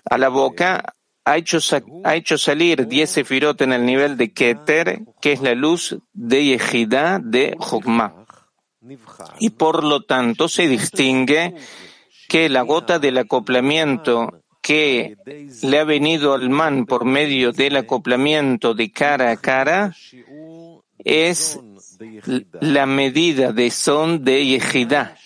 a 0.09 0.17
la 0.17 0.29
boca, 0.29 0.93
ha 1.25 1.37
hecho, 1.37 2.37
salir 2.37 2.87
diez 2.87 3.09
sefirot 3.09 3.61
en 3.61 3.73
el 3.73 3.85
nivel 3.85 4.17
de 4.17 4.33
Keter, 4.33 5.01
que 5.21 5.33
es 5.33 5.41
la 5.41 5.55
luz 5.55 5.97
de 6.13 6.43
Yehidá 6.45 7.19
de 7.19 7.55
Jokma. 7.57 8.25
Y 9.39 9.51
por 9.51 9.83
lo 9.83 10.01
tanto 10.01 10.49
se 10.49 10.67
distingue 10.67 11.55
que 12.27 12.49
la 12.49 12.61
gota 12.61 12.99
del 12.99 13.17
acoplamiento 13.17 14.43
que 14.61 15.17
le 15.61 15.79
ha 15.79 15.83
venido 15.83 16.33
al 16.33 16.49
man 16.49 16.85
por 16.85 17.05
medio 17.05 17.51
del 17.51 17.75
acoplamiento 17.75 18.73
de 18.73 18.91
cara 18.91 19.31
a 19.31 19.37
cara 19.37 19.93
es 20.99 21.59
la 22.61 22.85
medida 22.85 23.51
de 23.51 23.71
son 23.71 24.23
de 24.23 24.45
Yehidá, 24.45 25.17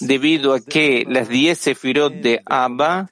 debido 0.00 0.54
a 0.54 0.60
que 0.60 1.04
las 1.08 1.28
diez 1.28 1.58
sefirot 1.58 2.12
de 2.14 2.42
Abba 2.44 3.10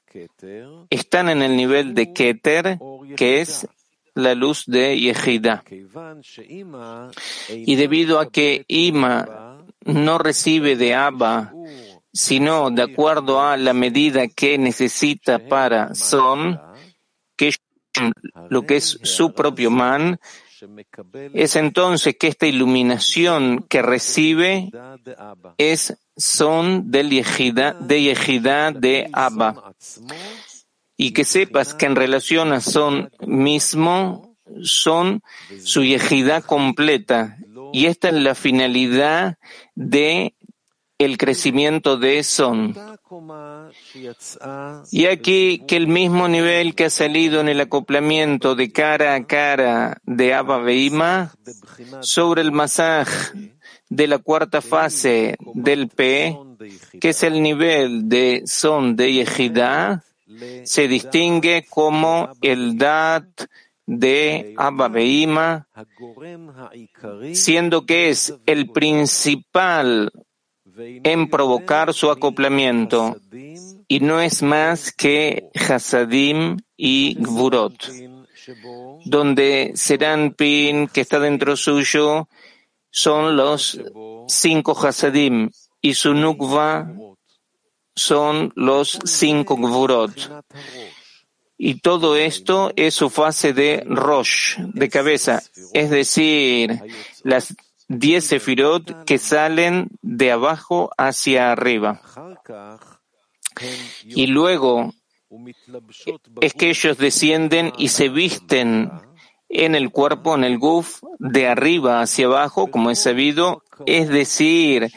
están 0.90 1.28
en 1.28 1.42
el 1.42 1.56
nivel 1.56 1.94
de 1.94 2.12
Keter, 2.12 2.78
que 3.16 3.40
es 3.40 3.66
la 4.14 4.34
luz 4.34 4.64
de 4.66 4.98
Yehidá. 4.98 5.64
Y 7.48 7.76
debido 7.76 8.20
a 8.20 8.30
que 8.30 8.64
Ima 8.68 9.58
no 9.84 10.18
recibe 10.18 10.76
de 10.76 10.94
Abba, 10.94 11.52
sino 12.12 12.70
de 12.70 12.82
acuerdo 12.82 13.40
a 13.40 13.56
la 13.56 13.72
medida 13.72 14.28
que 14.28 14.58
necesita 14.58 15.38
para 15.38 15.94
Son, 15.94 16.60
que 17.36 17.54
lo 18.50 18.62
que 18.62 18.76
es 18.76 18.98
su 19.02 19.32
propio 19.32 19.70
man, 19.70 20.18
es 21.34 21.56
entonces 21.56 22.16
que 22.18 22.28
esta 22.28 22.46
iluminación 22.46 23.64
que 23.68 23.82
recibe 23.82 24.70
es 25.58 25.96
son 26.16 26.90
del 26.90 27.10
yejida, 27.10 27.72
de 27.72 28.02
Yehidá 28.02 28.70
de 28.70 29.08
Abba. 29.12 29.74
Y 30.96 31.12
que 31.12 31.24
sepas 31.24 31.74
que 31.74 31.86
en 31.86 31.96
relación 31.96 32.52
a 32.52 32.60
son 32.60 33.10
mismo, 33.26 34.36
son 34.62 35.22
su 35.64 35.82
Yehidá 35.82 36.42
completa. 36.42 37.38
Y 37.72 37.86
esta 37.86 38.08
es 38.08 38.14
la 38.14 38.34
finalidad 38.34 39.38
de 39.74 40.34
el 41.02 41.18
crecimiento 41.18 41.96
de 41.96 42.22
Son. 42.22 42.74
Y 44.90 45.06
aquí 45.06 45.62
que 45.66 45.76
el 45.76 45.88
mismo 45.88 46.28
nivel 46.28 46.74
que 46.74 46.86
ha 46.86 46.90
salido 46.90 47.40
en 47.40 47.48
el 47.48 47.60
acoplamiento 47.60 48.54
de 48.54 48.72
cara 48.72 49.14
a 49.14 49.26
cara 49.26 49.98
de 50.04 50.34
Abba 50.34 50.58
Veima 50.58 51.34
sobre 52.00 52.42
el 52.42 52.52
masaj 52.52 53.08
de 53.88 54.06
la 54.06 54.18
cuarta 54.18 54.62
fase 54.62 55.36
del 55.54 55.88
P, 55.88 56.38
que 57.00 57.10
es 57.10 57.22
el 57.22 57.42
nivel 57.42 58.08
de 58.08 58.42
Son 58.46 58.96
de 58.96 59.12
Yehidá, 59.12 60.02
se 60.64 60.88
distingue 60.88 61.66
como 61.68 62.30
el 62.40 62.78
Dat 62.78 63.26
de 63.86 64.54
Abba 64.56 64.88
Veima, 64.88 65.68
siendo 67.32 67.84
que 67.84 68.08
es 68.08 68.34
el 68.46 68.70
principal 68.70 70.10
en 70.76 71.28
provocar 71.28 71.92
su 71.94 72.10
acoplamiento 72.10 73.16
y 73.88 74.00
no 74.00 74.20
es 74.20 74.42
más 74.42 74.92
que 74.92 75.50
Hasadim 75.54 76.58
y 76.76 77.16
Gvurot, 77.18 77.90
donde 79.04 79.74
Pin 80.36 80.88
que 80.88 81.00
está 81.00 81.20
dentro 81.20 81.56
suyo, 81.56 82.28
son 82.90 83.36
los 83.36 83.80
cinco 84.28 84.72
Hasadim 84.72 85.50
y 85.80 85.94
su 85.94 86.14
Nukva 86.14 86.90
son 87.94 88.52
los 88.56 88.98
cinco 89.04 89.56
Gvurot. 89.56 90.44
Y 91.58 91.80
todo 91.80 92.16
esto 92.16 92.72
es 92.74 92.94
su 92.94 93.08
fase 93.08 93.52
de 93.52 93.84
Rosh, 93.86 94.58
de 94.58 94.88
cabeza, 94.88 95.42
es 95.72 95.90
decir, 95.90 96.80
las 97.22 97.54
diez 97.98 98.24
sefirot 98.26 99.04
que 99.04 99.18
salen 99.18 99.88
de 100.02 100.32
abajo 100.32 100.90
hacia 100.96 101.52
arriba. 101.52 102.00
Y 104.04 104.26
luego 104.26 104.92
es 106.40 106.54
que 106.54 106.70
ellos 106.70 106.98
descienden 106.98 107.72
y 107.78 107.88
se 107.88 108.08
visten 108.08 108.90
en 109.48 109.74
el 109.74 109.90
cuerpo, 109.90 110.34
en 110.34 110.44
el 110.44 110.58
guf, 110.58 111.02
de 111.18 111.46
arriba 111.46 112.00
hacia 112.00 112.26
abajo, 112.26 112.68
como 112.68 112.90
es 112.90 113.00
sabido, 113.00 113.62
es 113.86 114.08
decir, 114.08 114.90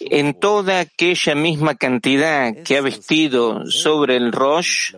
en 0.00 0.34
toda 0.34 0.80
aquella 0.80 1.34
misma 1.34 1.74
cantidad 1.74 2.62
que 2.62 2.76
ha 2.76 2.80
vestido 2.80 3.66
sobre 3.66 4.16
el 4.16 4.32
Rosh 4.32 4.94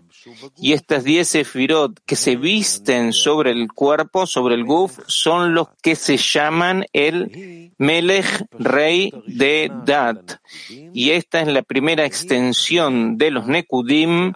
y 0.59 0.73
estas 0.73 1.05
diez 1.05 1.29
sefirot 1.29 2.01
que 2.07 2.16
se 2.16 2.37
visten 2.37 3.12
sobre 3.12 3.53
el 3.53 3.68
cuerpo, 3.73 4.27
sobre 4.27 4.55
el 4.55 4.64
guf, 4.64 4.99
son 5.07 5.55
los 5.55 5.68
que 5.83 5.95
se 5.97 6.16
llaman 6.16 6.87
el 6.92 7.73
Melech, 7.79 8.47
rey 8.53 9.12
de 9.27 9.71
Dat. 9.85 10.38
Y 10.68 11.11
esta 11.11 11.40
es 11.40 11.49
la 11.49 11.62
primera 11.62 12.05
extensión 12.05 13.18
de 13.18 13.31
los 13.31 13.47
Nekudim 13.47 14.33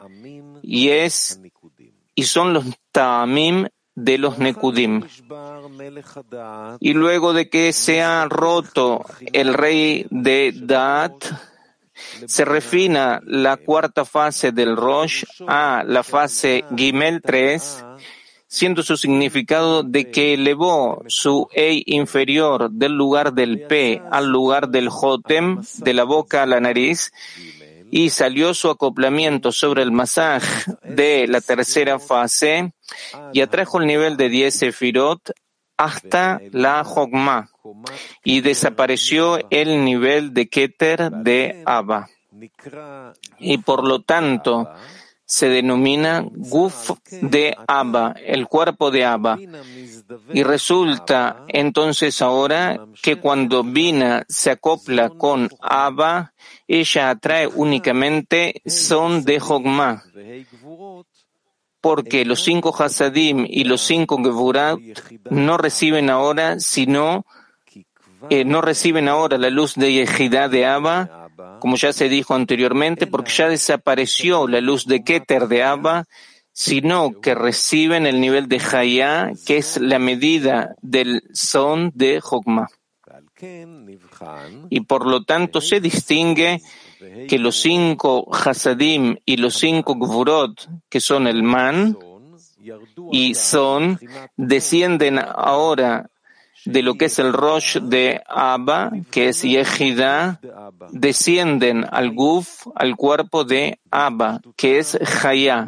y 0.62 0.88
es 0.88 1.40
y 2.14 2.24
son 2.24 2.54
los 2.54 2.64
Ta'amim 2.92 3.66
de 3.96 4.18
los 4.18 4.38
Nekudim. 4.38 5.02
Y 6.78 6.92
luego 6.92 7.32
de 7.32 7.48
que 7.48 7.72
se 7.72 8.02
ha 8.02 8.26
roto 8.28 9.04
el 9.32 9.54
rey 9.54 10.06
de 10.10 10.52
Dat, 10.54 11.24
se 12.26 12.44
refina 12.44 13.20
la 13.24 13.56
cuarta 13.56 14.04
fase 14.04 14.52
del 14.52 14.76
Rosh 14.76 15.24
a 15.48 15.82
la 15.84 16.02
fase 16.02 16.64
Gimel 16.76 17.22
3, 17.22 17.84
siendo 18.46 18.82
su 18.82 18.98
significado 18.98 19.82
de 19.82 20.10
que 20.10 20.34
elevó 20.34 21.02
su 21.08 21.48
E 21.54 21.82
inferior 21.86 22.70
del 22.70 22.92
lugar 22.92 23.32
del 23.32 23.62
P 23.62 24.02
al 24.10 24.26
lugar 24.26 24.68
del 24.68 24.90
Jotem, 24.90 25.62
de 25.78 25.94
la 25.94 26.04
boca 26.04 26.42
a 26.42 26.46
la 26.46 26.60
nariz, 26.60 27.12
y 27.90 28.10
salió 28.10 28.52
su 28.52 28.68
acoplamiento 28.68 29.52
sobre 29.52 29.82
el 29.82 29.90
masaj 29.90 30.42
de 30.82 31.26
la 31.28 31.40
tercera 31.40 31.98
fase 31.98 32.74
y 33.32 33.40
atrajo 33.40 33.78
el 33.78 33.86
nivel 33.86 34.16
de 34.16 34.28
10 34.28 34.54
sefirot 34.54 35.32
hasta 35.76 36.40
la 36.52 36.84
Jogma 36.84 37.50
y 38.24 38.40
desapareció 38.40 39.38
el 39.50 39.84
nivel 39.84 40.32
de 40.32 40.48
Keter 40.48 41.10
de 41.10 41.62
Abba. 41.66 42.08
Y 43.38 43.58
por 43.58 43.86
lo 43.86 44.02
tanto, 44.02 44.68
se 45.26 45.48
denomina 45.48 46.24
Guf 46.24 46.92
de 47.10 47.56
Abba, 47.66 48.14
el 48.24 48.46
cuerpo 48.46 48.90
de 48.90 49.04
Abba. 49.04 49.38
Y 50.32 50.42
resulta 50.44 51.44
entonces 51.48 52.22
ahora 52.22 52.86
que 53.02 53.16
cuando 53.16 53.64
Bina 53.64 54.24
se 54.28 54.52
acopla 54.52 55.10
con 55.10 55.50
Abba, 55.60 56.32
ella 56.68 57.10
atrae 57.10 57.48
únicamente 57.48 58.62
son 58.66 59.24
de 59.24 59.40
Jogma, 59.40 60.04
porque 61.86 62.24
los 62.24 62.42
cinco 62.42 62.74
Hasadim 62.76 63.46
y 63.48 63.62
los 63.62 63.80
cinco 63.82 64.18
Gevurat 64.20 64.76
no 65.30 65.56
reciben 65.56 66.10
ahora 66.10 66.58
sino 66.58 67.24
eh, 68.28 68.44
no 68.44 68.60
reciben 68.60 69.06
ahora 69.08 69.38
la 69.38 69.50
luz 69.50 69.76
de 69.76 69.92
Yehidá 69.92 70.48
de 70.48 70.66
Abba, 70.66 71.30
como 71.60 71.76
ya 71.76 71.92
se 71.92 72.08
dijo 72.08 72.34
anteriormente, 72.34 73.06
porque 73.06 73.30
ya 73.30 73.48
desapareció 73.48 74.48
la 74.48 74.60
luz 74.60 74.86
de 74.86 75.04
Keter 75.04 75.46
de 75.46 75.62
Abba, 75.62 76.06
sino 76.50 77.20
que 77.20 77.36
reciben 77.36 78.04
el 78.04 78.20
nivel 78.20 78.48
de 78.48 78.60
Hayá, 78.60 79.30
que 79.46 79.58
es 79.58 79.76
la 79.76 80.00
medida 80.00 80.74
del 80.82 81.22
son 81.34 81.92
de 81.94 82.20
Jogma. 82.20 82.66
Y 84.70 84.80
por 84.80 85.06
lo 85.06 85.22
tanto 85.22 85.60
se 85.60 85.80
distingue 85.80 86.60
que 87.28 87.38
los 87.38 87.60
cinco 87.60 88.28
Hasadim 88.32 89.16
y 89.24 89.36
los 89.36 89.54
cinco 89.54 89.94
Gvurot, 89.94 90.68
que 90.88 91.00
son 91.00 91.26
el 91.26 91.42
Man 91.42 91.96
y 93.12 93.34
son, 93.34 93.98
descienden 94.36 95.18
ahora 95.18 96.10
de 96.64 96.82
lo 96.82 96.94
que 96.96 97.04
es 97.06 97.18
el 97.18 97.32
Rosh 97.32 97.78
de 97.78 98.22
Abba, 98.26 98.90
que 99.10 99.28
es 99.28 99.42
Yehida, 99.42 100.40
descienden 100.90 101.86
al 101.90 102.12
Guf, 102.12 102.66
al 102.74 102.96
cuerpo 102.96 103.44
de 103.44 103.78
Abba, 103.90 104.40
que 104.56 104.78
es 104.78 104.98
Hayá. 105.24 105.66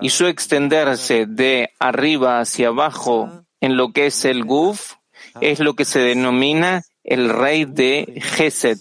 Y 0.00 0.08
su 0.08 0.26
extenderse 0.26 1.26
de 1.26 1.70
arriba 1.78 2.40
hacia 2.40 2.68
abajo 2.68 3.30
en 3.60 3.76
lo 3.76 3.92
que 3.92 4.06
es 4.06 4.24
el 4.24 4.44
Guf 4.44 4.94
es 5.40 5.60
lo 5.60 5.74
que 5.74 5.84
se 5.84 5.98
denomina 6.00 6.82
el 7.04 7.28
rey 7.28 7.66
de 7.66 8.20
Geset, 8.22 8.80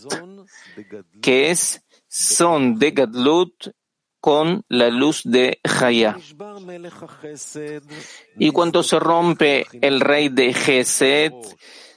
que 1.21 1.51
es 1.51 1.81
son 2.07 2.77
de 2.77 2.91
Gadlut 2.91 3.69
con 4.19 4.63
la 4.69 4.89
luz 4.89 5.21
de 5.23 5.59
Jaya. 5.63 6.17
Y 8.39 8.51
cuando 8.51 8.81
se 8.81 8.99
rompe 8.99 9.67
el 9.81 9.99
rey 9.99 10.29
de 10.29 10.53
Geset, 10.53 11.33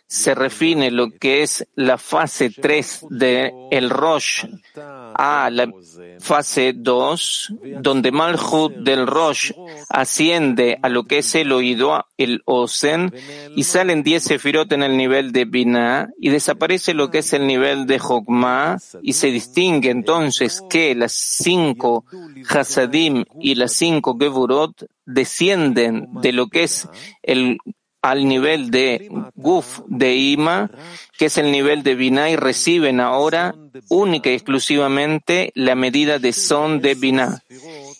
se 0.08 0.34
refine 0.34 0.90
lo 0.90 1.10
que 1.10 1.42
es 1.42 1.68
la 1.74 1.98
fase 1.98 2.48
3 2.48 3.06
de 3.10 3.52
el 3.70 3.90
Rosh 3.90 4.46
a 4.74 5.50
la 5.52 5.70
fase 6.18 6.72
2, 6.74 7.54
donde 7.82 8.10
Malchut 8.10 8.72
del 8.76 9.06
Rosh 9.06 9.52
asciende 9.90 10.78
a 10.80 10.88
lo 10.88 11.04
que 11.04 11.18
es 11.18 11.34
el 11.34 11.52
oído, 11.52 12.06
el 12.16 12.40
Osen, 12.46 13.12
y 13.54 13.64
salen 13.64 14.02
10 14.02 14.22
sefirot 14.22 14.72
en 14.72 14.82
el 14.82 14.96
nivel 14.96 15.30
de 15.30 15.44
Binah, 15.44 16.08
y 16.18 16.30
desaparece 16.30 16.94
lo 16.94 17.10
que 17.10 17.18
es 17.18 17.34
el 17.34 17.46
nivel 17.46 17.86
de 17.86 17.98
Jokma, 17.98 18.78
y 19.02 19.12
se 19.12 19.26
distingue 19.26 19.90
entonces 19.90 20.62
que 20.70 20.94
las 20.94 21.12
cinco 21.12 22.06
Hasadim 22.48 23.24
y 23.38 23.56
las 23.56 23.74
cinco 23.74 24.16
Gevurot 24.18 24.86
descienden 25.04 26.08
de 26.22 26.32
lo 26.32 26.48
que 26.48 26.62
es 26.62 26.88
el 27.22 27.58
al 28.02 28.28
nivel 28.28 28.70
de 28.70 29.08
Guf 29.34 29.80
de 29.86 30.14
Ima, 30.14 30.70
que 31.16 31.26
es 31.26 31.38
el 31.38 31.50
nivel 31.50 31.82
de 31.82 31.94
Binah, 31.94 32.30
y 32.30 32.36
reciben 32.36 33.00
ahora 33.00 33.54
única 33.88 34.30
y 34.30 34.34
exclusivamente 34.34 35.52
la 35.54 35.74
medida 35.74 36.18
de 36.18 36.32
Son 36.32 36.80
de 36.80 36.94
Binah. 36.94 37.42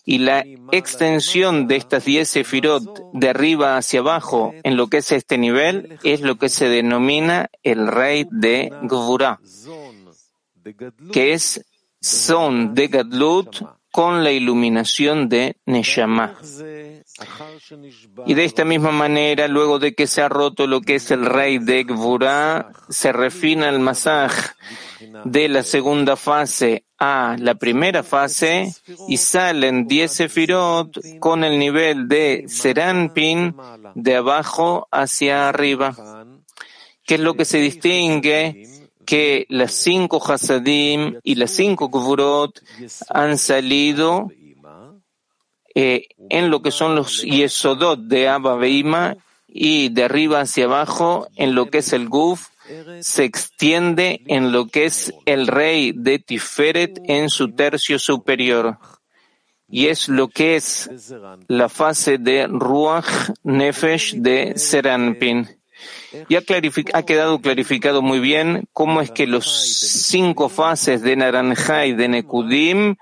Y 0.04 0.18
la 0.18 0.44
extensión 0.72 1.66
de 1.66 1.76
estas 1.76 2.04
diez 2.04 2.28
sefirot 2.28 3.12
de 3.12 3.28
arriba 3.28 3.76
hacia 3.76 4.00
abajo 4.00 4.54
en 4.62 4.76
lo 4.76 4.88
que 4.88 4.98
es 4.98 5.12
este 5.12 5.36
nivel 5.36 5.98
es 6.02 6.20
lo 6.20 6.38
que 6.38 6.48
se 6.48 6.68
denomina 6.68 7.50
el 7.62 7.86
rey 7.86 8.26
de 8.30 8.72
Gvura, 8.82 9.40
que 11.12 11.32
es 11.32 11.64
Son 12.00 12.74
de 12.74 12.88
Gadlut 12.88 13.77
con 13.90 14.22
la 14.22 14.30
iluminación 14.30 15.28
de 15.28 15.56
Neshama. 15.66 16.36
Y 18.26 18.34
de 18.34 18.44
esta 18.44 18.64
misma 18.64 18.92
manera, 18.92 19.48
luego 19.48 19.78
de 19.78 19.94
que 19.94 20.06
se 20.06 20.22
ha 20.22 20.28
roto 20.28 20.66
lo 20.66 20.80
que 20.80 20.96
es 20.96 21.10
el 21.10 21.26
rey 21.26 21.58
de 21.58 21.84
Gvura, 21.84 22.70
se 22.88 23.12
refina 23.12 23.68
el 23.68 23.80
masaj 23.80 24.32
de 25.24 25.48
la 25.48 25.62
segunda 25.62 26.16
fase 26.16 26.84
a 26.98 27.36
la 27.38 27.54
primera 27.54 28.02
fase 28.02 28.72
y 29.08 29.16
salen 29.16 29.86
10 29.86 30.12
sefirot 30.12 31.18
con 31.20 31.44
el 31.44 31.58
nivel 31.58 32.08
de 32.08 32.44
Seranpin 32.48 33.54
de 33.94 34.16
abajo 34.16 34.88
hacia 34.90 35.48
arriba. 35.48 35.94
¿Qué 37.04 37.14
es 37.14 37.20
lo 37.20 37.34
que 37.34 37.44
se 37.44 37.58
distingue? 37.58 38.77
Que 39.08 39.46
las 39.48 39.72
cinco 39.72 40.20
Hasadim 40.22 41.18
y 41.22 41.36
las 41.36 41.52
cinco 41.52 41.88
Gvurot 41.88 42.60
han 43.08 43.38
salido 43.38 44.30
eh, 45.74 46.08
en 46.28 46.50
lo 46.50 46.60
que 46.60 46.70
son 46.70 46.94
los 46.94 47.22
Yesodot 47.22 48.00
de 48.00 48.28
Abba 48.28 48.56
Beima 48.56 49.16
y 49.46 49.88
de 49.88 50.04
arriba 50.04 50.40
hacia 50.40 50.66
abajo 50.66 51.26
en 51.36 51.54
lo 51.54 51.70
que 51.70 51.78
es 51.78 51.94
el 51.94 52.10
Guf 52.10 52.48
se 53.00 53.24
extiende 53.24 54.20
en 54.26 54.52
lo 54.52 54.66
que 54.66 54.84
es 54.84 55.12
el 55.24 55.46
rey 55.46 55.92
de 55.92 56.18
Tiferet 56.18 57.00
en 57.04 57.30
su 57.30 57.52
tercio 57.52 57.98
superior. 57.98 58.78
Y 59.70 59.86
es 59.86 60.08
lo 60.08 60.28
que 60.28 60.56
es 60.56 60.90
la 61.46 61.68
fase 61.68 62.18
de 62.18 62.46
Ruach 62.46 63.30
Nefesh 63.42 64.14
de 64.16 64.54
Seranpin. 64.56 65.57
Y 66.28 66.36
ha, 66.36 67.02
quedado 67.02 67.40
clarificado 67.40 68.02
muy 68.02 68.20
bien 68.20 68.66
cómo 68.72 69.00
es 69.00 69.10
que 69.10 69.26
los 69.26 69.46
cinco 69.46 70.48
fases 70.48 71.02
de 71.02 71.16
Naranja 71.16 71.86
y 71.86 71.94
de 71.94 72.08
Nekudim 72.08 72.96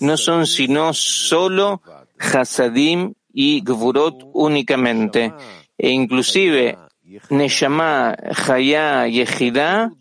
no 0.00 0.16
son 0.16 0.46
sino 0.46 0.92
solo 0.92 1.82
Hasadim 2.18 3.14
y 3.32 3.62
Gvurot 3.62 4.24
únicamente, 4.32 5.32
e 5.78 5.90
inclusive 5.90 6.76
Neshama, 7.30 8.16
Chaya, 8.34 9.06
Yehida, 9.06 9.92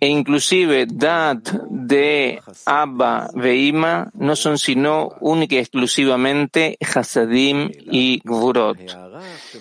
e 0.00 0.06
inclusive 0.08 0.86
Dat 0.86 1.52
de 1.70 2.40
Abba 2.66 3.28
Veima 3.34 4.10
no 4.14 4.36
son 4.36 4.58
sino 4.58 5.10
única 5.20 5.56
y 5.56 5.58
exclusivamente 5.58 6.78
Hasadim 6.80 7.70
y 7.90 8.20
Gvurot, 8.24 8.78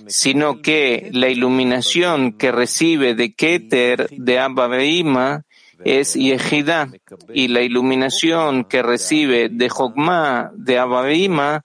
sino 0.08 0.62
que 0.62 1.10
la 1.14 1.30
iluminación 1.30 2.34
que 2.34 2.52
recibe 2.52 3.16
de 3.16 3.34
Keter 3.34 4.10
de 4.10 4.40
Abba 4.40 4.68
Veima 4.68 5.44
es 5.84 6.14
Yehida, 6.14 6.90
y 7.34 7.48
la 7.48 7.62
iluminación 7.62 8.66
que 8.66 8.84
recibe 8.84 9.50
de 9.50 9.70
Jokma 9.70 10.52
de 10.56 10.78
Ababima 10.78 11.64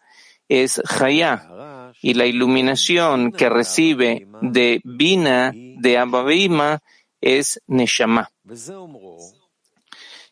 es 0.49 0.81
Chaya, 0.87 1.93
y 2.03 2.15
la 2.15 2.27
iluminación 2.27 3.33
que 3.33 3.49
recibe 3.49 4.27
de 4.43 4.81
Bina 4.85 5.53
de 5.55 5.99
Ababima 5.99 6.75
es 6.75 6.83
Neshama. 7.67 8.31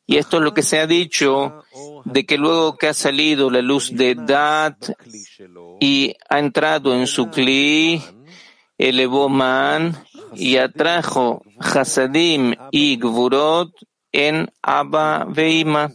Y 0.06 0.18
esto 0.18 0.36
es 0.36 0.42
lo 0.42 0.52
que 0.52 0.62
se 0.62 0.80
ha 0.80 0.86
dicho 0.86 1.64
de 2.04 2.26
que 2.26 2.36
luego 2.36 2.76
que 2.76 2.88
ha 2.88 2.94
salido 2.94 3.50
la 3.50 3.62
luz 3.62 3.90
de 3.90 4.14
Dat 4.14 4.76
y 5.80 6.14
ha 6.28 6.38
entrado 6.38 6.94
en 6.94 7.06
su 7.06 7.30
Kli, 7.30 8.02
elevó 8.76 9.28
Man 9.28 9.96
y 10.34 10.56
atrajo 10.58 11.42
Hasadim 11.58 12.54
y 12.70 12.96
Gvurot 12.96 13.72
en 14.12 14.50
Abba 14.62 15.24
Veima, 15.24 15.90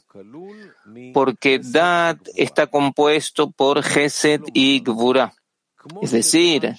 porque 1.13 1.60
Dat 1.60 2.17
está 2.36 2.67
compuesto 2.67 3.52
por 3.52 3.84
Geset 3.84 4.41
y 4.54 4.80
Gvura. 4.80 5.34
Es 6.02 6.12
decir, 6.12 6.75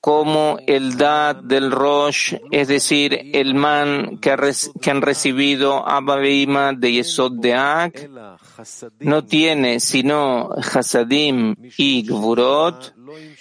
como 0.00 0.58
el 0.66 0.96
Dad 0.96 1.36
del 1.36 1.70
Rosh, 1.70 2.34
es 2.50 2.68
decir, 2.68 3.30
el 3.32 3.54
man 3.54 4.18
que, 4.18 4.30
han 4.30 5.02
recibido 5.02 5.86
Abba 5.88 6.16
Veima 6.16 6.72
de 6.72 6.92
Yesod 6.92 7.32
de 7.32 7.54
Ak, 7.54 8.08
no 9.00 9.24
tiene 9.24 9.80
sino 9.80 10.50
Hasadim 10.52 11.56
y 11.76 12.06
Gvurot, 12.06 12.94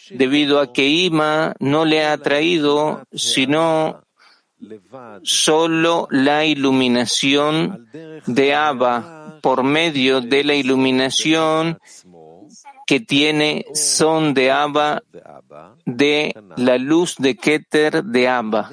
debido 0.10 0.60
a 0.60 0.74
que 0.74 0.88
Ima 0.88 1.54
no 1.60 1.86
le 1.86 2.06
ha 2.06 2.18
traído 2.18 3.04
sino 3.14 4.04
solo 5.22 6.08
la 6.10 6.46
iluminación 6.46 7.88
de 8.26 8.56
Abba 8.56 9.40
por 9.42 9.64
medio 9.64 10.22
de 10.22 10.44
la 10.44 10.56
iluminación 10.56 11.78
que 12.88 13.02
tiene 13.02 13.66
son 13.74 14.34
de 14.34 14.50
Abba 14.50 15.04
de 15.86 16.34
la 16.56 16.78
luz 16.78 17.18
de 17.18 17.36
Keter 17.36 18.04
de 18.04 18.28
Abba. 18.28 18.72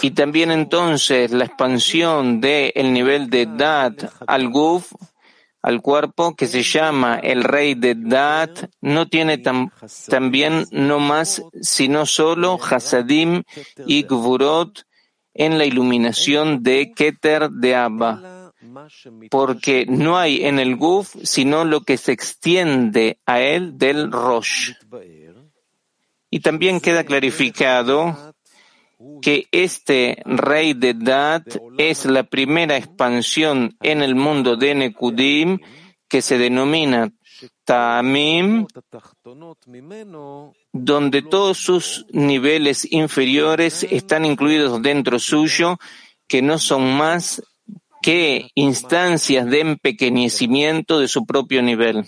Y 0.00 0.10
también 0.12 0.50
entonces 0.52 1.32
la 1.32 1.44
expansión 1.44 2.40
del 2.40 2.72
el 2.74 2.92
nivel 2.92 3.28
de 3.28 3.46
Dat 3.46 4.12
al 4.26 4.48
Guf 4.48 4.92
al 5.60 5.82
cuerpo 5.82 6.36
que 6.36 6.46
se 6.46 6.62
llama 6.62 7.18
el 7.18 7.42
rey 7.42 7.74
de 7.74 7.96
Dat 7.96 8.70
no 8.80 9.08
tiene 9.08 9.42
también 10.08 10.64
no 10.70 11.00
más 11.00 11.42
sino 11.60 12.06
solo 12.06 12.58
Hasadim 12.62 13.42
y 13.84 14.04
Gvurot 14.04 14.86
en 15.34 15.56
la 15.56 15.64
iluminación 15.64 16.62
de 16.62 16.92
Keter 16.94 17.50
de 17.50 17.76
Abba, 17.76 18.37
porque 19.30 19.86
no 19.88 20.18
hay 20.18 20.44
en 20.44 20.58
el 20.58 20.76
Guf 20.76 21.14
sino 21.22 21.64
lo 21.64 21.82
que 21.82 21.96
se 21.96 22.12
extiende 22.12 23.18
a 23.26 23.40
él 23.40 23.78
del 23.78 24.10
Rosh. 24.12 24.72
Y 26.30 26.40
también 26.40 26.80
queda 26.80 27.04
clarificado 27.04 28.34
que 29.22 29.46
este 29.52 30.22
rey 30.24 30.74
de 30.74 30.94
Dat 30.94 31.44
es 31.78 32.04
la 32.04 32.24
primera 32.24 32.76
expansión 32.76 33.76
en 33.80 34.02
el 34.02 34.14
mundo 34.14 34.56
de 34.56 34.74
Nekudim 34.74 35.58
que 36.08 36.22
se 36.22 36.38
denomina 36.38 37.12
Ta'amim, 37.64 38.66
donde 40.72 41.22
todos 41.22 41.58
sus 41.58 42.06
niveles 42.10 42.90
inferiores 42.90 43.86
están 43.90 44.24
incluidos 44.24 44.82
dentro 44.82 45.18
suyo, 45.18 45.78
que 46.26 46.42
no 46.42 46.58
son 46.58 46.96
más 46.96 47.42
que 48.02 48.50
instancias 48.54 49.46
de 49.46 49.60
empequeñecimiento 49.60 50.98
de 50.98 51.08
su 51.08 51.26
propio 51.26 51.62
nivel, 51.62 52.06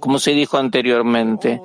como 0.00 0.18
se 0.18 0.32
dijo 0.32 0.58
anteriormente. 0.58 1.60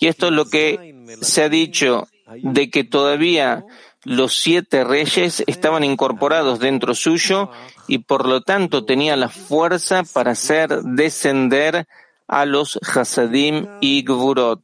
Y 0.00 0.06
esto 0.06 0.26
es 0.26 0.32
lo 0.32 0.46
que 0.46 0.94
se 1.20 1.42
ha 1.42 1.48
dicho 1.48 2.08
de 2.42 2.70
que 2.70 2.84
todavía 2.84 3.64
los 4.04 4.36
siete 4.36 4.84
reyes 4.84 5.42
estaban 5.46 5.84
incorporados 5.84 6.60
dentro 6.60 6.94
suyo 6.94 7.50
y 7.88 7.98
por 7.98 8.26
lo 8.26 8.42
tanto 8.42 8.84
tenía 8.84 9.16
la 9.16 9.28
fuerza 9.28 10.04
para 10.04 10.32
hacer 10.32 10.82
descender 10.82 11.86
a 12.28 12.44
los 12.44 12.78
Hasadim 12.82 13.66
y 13.80 14.04
Gvurot. 14.04 14.62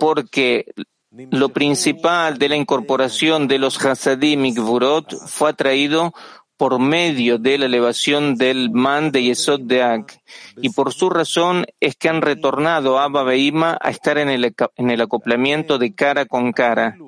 Porque 0.00 0.66
lo 1.10 1.48
principal 1.50 2.38
de 2.38 2.48
la 2.48 2.56
incorporación 2.56 3.48
de 3.48 3.58
los 3.58 3.82
Hasadim 3.84 4.44
y 4.44 4.54
Gvurot 4.54 5.14
fue 5.26 5.50
atraído 5.50 6.12
por 6.58 6.80
medio 6.80 7.38
de 7.38 7.56
la 7.56 7.66
elevación 7.66 8.34
del 8.34 8.70
man 8.72 9.12
de 9.12 9.22
Yesod 9.22 9.60
de 9.60 9.82
Ak. 9.82 10.20
Y 10.56 10.70
por 10.70 10.92
su 10.92 11.08
razón 11.08 11.64
es 11.78 11.94
que 11.96 12.08
han 12.08 12.20
retornado 12.20 12.98
a 12.98 13.04
Abba 13.04 13.22
Beima 13.22 13.78
a 13.80 13.90
estar 13.90 14.18
en 14.18 14.28
el, 14.28 14.52
en 14.76 14.90
el 14.90 15.00
acoplamiento 15.00 15.78
de 15.78 15.94
cara 15.94 16.26
con 16.26 16.52
cara. 16.52 16.98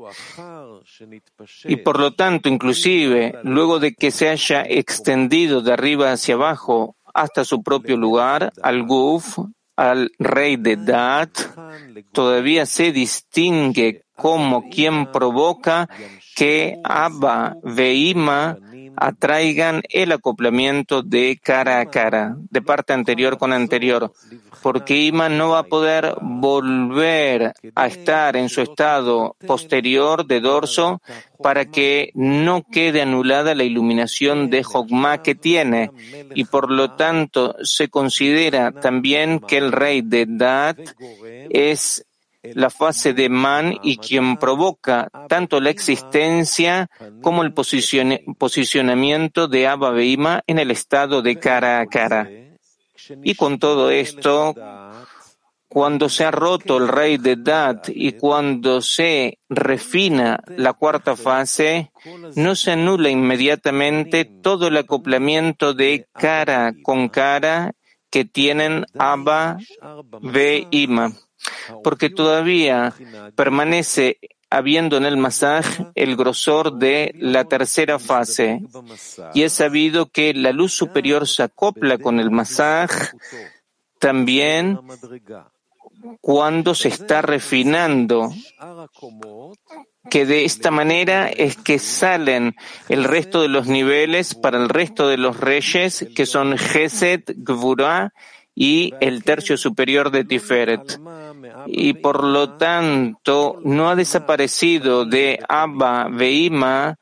Y 1.65 1.77
por 1.77 1.99
lo 1.99 2.15
tanto, 2.15 2.49
inclusive, 2.49 3.41
luego 3.43 3.81
de 3.81 3.93
que 3.93 4.13
se 4.13 4.29
haya 4.29 4.63
extendido 4.63 5.63
de 5.63 5.73
arriba 5.73 6.13
hacia 6.13 6.37
abajo 6.37 6.95
hasta 7.13 7.45
su 7.45 7.63
propio 7.63 7.97
lugar, 7.97 8.53
al 8.63 8.85
Guf, 8.85 9.39
al 9.81 10.13
rey 10.19 10.57
de 10.57 10.77
Dat, 10.77 11.31
todavía 12.13 12.67
se 12.67 12.93
distingue 12.93 14.05
como 14.15 14.69
quien 14.69 15.11
provoca 15.11 15.89
que 16.37 16.79
Abba 16.85 17.57
Veima 17.63 18.59
atraigan 18.97 19.83
el 19.89 20.13
acoplamiento 20.13 21.03
de 21.03 21.39
cara 21.43 21.81
a 21.81 21.87
cara, 21.87 22.37
de 22.51 22.63
parte 22.63 22.93
anterior 22.93 23.39
con 23.39 23.53
anterior, 23.53 24.13
porque 24.63 24.97
Ima 24.97 25.29
no 25.29 25.51
va 25.51 25.61
a 25.61 25.65
poder 25.65 26.15
volver 26.21 27.55
a 27.75 27.87
estar 27.87 28.37
en 28.37 28.49
su 28.49 28.61
estado 28.61 29.37
posterior 29.47 30.27
de 30.27 30.41
dorso 30.41 31.01
para 31.43 31.65
que 31.65 32.11
no 32.15 32.63
quede 32.71 33.03
anulada 33.03 33.55
la 33.55 33.65
iluminación 33.65 34.51
de 34.51 34.63
Jogma 34.63 35.23
que 35.23 35.35
tiene, 35.35 35.91
y 36.35 36.45
por 36.45 36.71
lo 36.71 36.93
tanto 36.93 37.57
se 37.63 37.89
considera 37.89 38.73
también 38.73 39.41
que 39.41 39.57
el 39.57 39.73
rey 39.73 40.03
de 40.03 40.27
Dat 40.29 40.79
es 41.51 42.05
la 42.43 42.71
fase 42.71 43.13
de 43.13 43.29
Man 43.29 43.75
y 43.83 43.99
quien 43.99 44.37
provoca 44.37 45.11
tanto 45.29 45.61
la 45.61 45.71
existencia 45.71 46.89
como 47.23 47.43
el 47.43 47.53
posicionamiento 47.53 49.49
de 49.49 49.67
Abba 49.67 49.91
Beima 49.91 50.43
en 50.47 50.59
el 50.59 50.71
estado 50.71 51.23
de 51.23 51.39
cara 51.39 51.81
a 51.81 51.87
cara. 51.87 52.29
Y 53.23 53.35
con 53.35 53.59
todo 53.59 53.91
esto, 53.91 54.55
cuando 55.69 56.09
se 56.09 56.25
ha 56.25 56.31
roto 56.31 56.79
el 56.79 56.89
rey 56.89 57.19
de 57.19 57.37
Dat 57.37 57.89
y 57.89 58.13
cuando 58.13 58.81
se 58.81 59.39
refina 59.49 60.41
la 60.57 60.73
cuarta 60.73 61.17
fase, 61.17 61.93
no 62.37 62.55
se 62.55 62.73
anula 62.73 63.11
inmediatamente 63.11 64.25
todo 64.25 64.69
el 64.69 64.77
acoplamiento 64.79 65.75
de 65.75 66.07
cara 66.13 66.73
con 66.83 67.09
cara 67.09 67.73
que 68.11 68.25
tienen 68.25 68.87
Abba 68.99 69.59
Beima 70.21 71.13
porque 71.83 72.11
todavía 72.11 72.95
permanece 73.35 74.19
habiendo 74.51 74.97
en 74.97 75.05
el 75.05 75.17
masaj 75.17 75.65
el 75.95 76.17
grosor 76.17 76.75
de 76.75 77.15
la 77.17 77.45
tercera 77.45 77.99
fase. 77.99 78.61
Y 79.33 79.43
es 79.43 79.53
sabido 79.53 80.07
que 80.07 80.35
la 80.35 80.53
luz 80.53 80.73
superior 80.73 81.27
se 81.27 81.45
acopla 81.45 81.99
con 81.99 82.19
el 82.19 82.31
masaj 82.31 82.91
también 84.01 84.79
cuando 86.21 86.75
se 86.75 86.89
está 86.89 87.23
refinando, 87.23 88.33
que 90.09 90.25
de 90.25 90.45
esta 90.45 90.71
manera 90.71 91.29
es 91.29 91.57
que 91.57 91.79
salen 91.79 92.57
el 92.89 93.05
resto 93.05 93.43
de 93.43 93.49
los 93.49 93.67
niveles 93.67 94.35
para 94.35 94.59
el 94.59 94.69
resto 94.69 95.09
de 95.09 95.19
los 95.19 95.39
reyes, 95.39 96.07
que 96.17 96.25
son 96.25 96.57
Geset, 96.57 97.35
Gvura 97.37 98.15
y 98.63 98.93
el 99.01 99.25
tercio 99.25 99.57
superior 99.57 100.11
de 100.11 100.23
Tiferet 100.27 101.01
y 101.67 101.95
por 101.95 102.23
lo 102.23 102.59
tanto 102.59 103.59
no 103.65 103.89
ha 103.89 103.97
desaparecido 103.97 105.07
de 105.07 105.39
Abba 105.49 106.09
Veima 106.11 106.99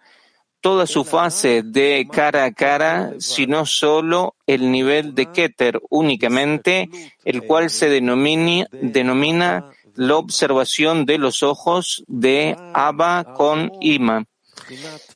toda 0.60 0.86
su 0.86 1.02
fase 1.02 1.64
de 1.64 2.06
cara 2.12 2.44
a 2.44 2.52
cara, 2.52 3.14
sino 3.18 3.66
solo 3.66 4.36
el 4.46 4.70
nivel 4.70 5.16
de 5.16 5.32
Keter 5.32 5.80
únicamente, 5.90 6.88
el 7.24 7.42
cual 7.42 7.70
se 7.70 7.88
denomina, 7.88 8.68
denomina 8.70 9.68
la 9.96 10.14
observación 10.14 11.06
de 11.06 11.18
los 11.18 11.42
ojos 11.42 12.04
de 12.06 12.56
Abba 12.72 13.34
con 13.34 13.72
Ima. 13.80 14.26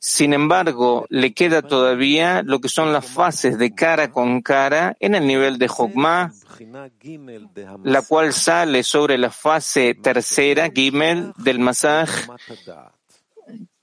Sin 0.00 0.32
embargo, 0.32 1.06
le 1.08 1.32
queda 1.32 1.62
todavía 1.62 2.42
lo 2.42 2.60
que 2.60 2.68
son 2.68 2.92
las 2.92 3.06
fases 3.06 3.58
de 3.58 3.74
cara 3.74 4.10
con 4.10 4.42
cara 4.42 4.96
en 5.00 5.14
el 5.14 5.26
nivel 5.26 5.58
de 5.58 5.68
Jokma, 5.68 6.32
la 7.84 8.02
cual 8.02 8.32
sale 8.32 8.82
sobre 8.82 9.18
la 9.18 9.30
fase 9.30 9.94
tercera, 9.94 10.70
Gimel, 10.74 11.32
del 11.36 11.58
Masaj, 11.58 12.10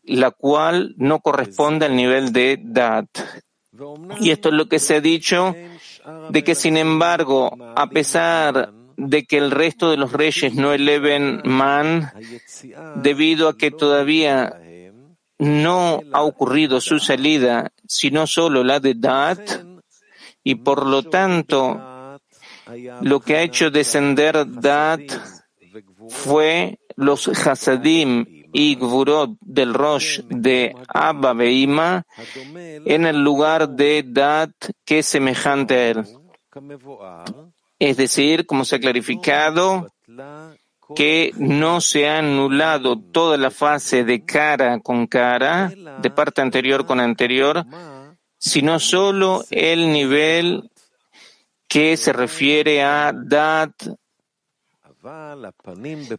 la 0.03 0.31
cual 0.31 0.95
no 0.97 1.19
corresponde 1.19 1.85
al 1.85 1.95
nivel 1.95 2.33
de 2.33 2.59
Dat. 2.61 3.07
Y 4.19 4.31
esto 4.31 4.49
es 4.49 4.55
lo 4.55 4.67
que 4.67 4.79
se 4.79 4.95
ha 4.95 5.01
dicho, 5.01 5.55
de 6.29 6.43
que 6.43 6.55
sin 6.55 6.75
embargo, 6.77 7.55
a 7.75 7.87
pesar 7.87 8.73
de 8.97 9.25
que 9.25 9.37
el 9.37 9.51
resto 9.51 9.89
de 9.89 9.97
los 9.97 10.11
reyes 10.11 10.55
no 10.55 10.73
eleven 10.73 11.41
man, 11.45 12.11
debido 12.95 13.47
a 13.47 13.57
que 13.57 13.71
todavía 13.71 14.59
no 15.39 16.01
ha 16.11 16.21
ocurrido 16.21 16.79
su 16.81 16.99
salida, 16.99 17.71
sino 17.87 18.27
solo 18.27 18.63
la 18.63 18.79
de 18.79 18.93
Dat, 18.93 19.39
y 20.43 20.55
por 20.55 20.85
lo 20.85 21.03
tanto 21.03 22.19
lo 23.01 23.19
que 23.19 23.35
ha 23.35 23.41
hecho 23.41 23.71
descender 23.71 24.45
Dat 24.45 25.01
fue 26.09 26.79
los 26.95 27.27
Hasadim 27.27 28.25
y 28.51 28.75
Gvurot 28.75 29.37
del 29.41 29.73
Rosh 29.73 30.21
de 30.27 30.75
Abba 30.87 31.33
Beima 31.33 32.03
en 32.85 33.05
el 33.05 33.23
lugar 33.23 33.69
de 33.69 34.03
Dat 34.05 34.51
que 34.85 34.99
es 34.99 35.05
semejante 35.05 35.75
a 35.75 35.89
él. 35.89 36.05
Es 37.77 37.95
decir, 37.97 38.45
como 38.45 38.65
se 38.65 38.75
ha 38.75 38.79
clarificado, 38.79 39.93
que 40.95 41.31
no 41.37 41.81
se 41.81 42.09
ha 42.09 42.19
anulado 42.19 42.99
toda 42.99 43.37
la 43.37 43.51
fase 43.51 44.03
de 44.03 44.25
cara 44.25 44.79
con 44.79 45.07
cara, 45.07 45.71
de 46.01 46.09
parte 46.09 46.41
anterior 46.41 46.85
con 46.85 46.99
anterior, 46.99 47.65
sino 48.37 48.79
solo 48.79 49.43
el 49.51 49.91
nivel 49.91 50.69
que 51.67 51.97
se 51.97 52.13
refiere 52.13 52.83
a 52.83 53.13
Dat. 53.13 53.71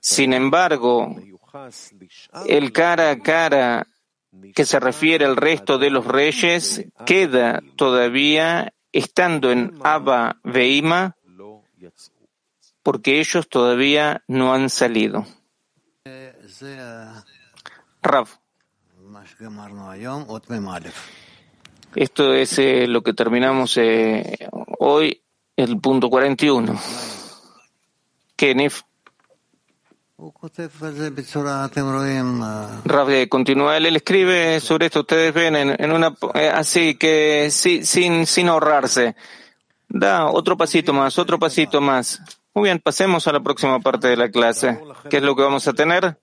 Sin 0.00 0.32
embargo, 0.32 1.16
el 2.46 2.72
cara 2.72 3.10
a 3.10 3.18
cara 3.18 3.86
que 4.54 4.64
se 4.64 4.78
refiere 4.78 5.24
al 5.24 5.36
resto 5.36 5.78
de 5.78 5.90
los 5.90 6.06
reyes 6.06 6.84
queda 7.04 7.62
todavía 7.76 8.72
estando 8.92 9.50
en 9.50 9.74
Abba 9.82 10.36
Veima 10.44 11.16
porque 12.90 13.20
ellos 13.20 13.48
todavía 13.48 14.24
no 14.26 14.52
han 14.52 14.68
salido. 14.68 15.24
Rav. 18.02 18.26
Esto 21.94 22.34
es 22.34 22.58
eh, 22.58 22.88
lo 22.88 23.02
que 23.02 23.14
terminamos 23.14 23.76
eh, 23.76 24.48
hoy 24.80 25.22
el 25.54 25.80
punto 25.80 26.10
41. 26.10 26.80
Kenif. 28.34 28.82
Rav 32.84 33.28
continúa, 33.28 33.76
él, 33.76 33.94
escribe 33.94 34.58
sobre 34.58 34.86
esto, 34.86 35.00
ustedes 35.02 35.32
ven, 35.32 35.54
en, 35.54 35.92
una, 35.92 36.12
eh, 36.34 36.48
así 36.52 36.96
que 36.96 37.52
sin, 37.52 38.26
sin 38.26 38.48
ahorrarse. 38.48 39.14
Da 39.92 40.26
otro 40.26 40.56
pasito 40.56 40.92
más, 40.92 41.18
otro 41.18 41.36
pasito 41.36 41.80
más. 41.80 42.22
Muy 42.60 42.68
bien, 42.68 42.78
pasemos 42.78 43.26
a 43.26 43.32
la 43.32 43.40
próxima 43.40 43.80
parte 43.80 44.08
de 44.08 44.18
la 44.18 44.30
clase. 44.30 44.78
¿Qué 45.08 45.16
es 45.16 45.22
lo 45.22 45.34
que 45.34 45.40
vamos 45.40 45.66
a 45.66 45.72
tener? 45.72 46.18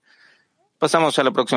Pasamos 0.78 1.18
a 1.18 1.24
la 1.24 1.32
próxima 1.32 1.56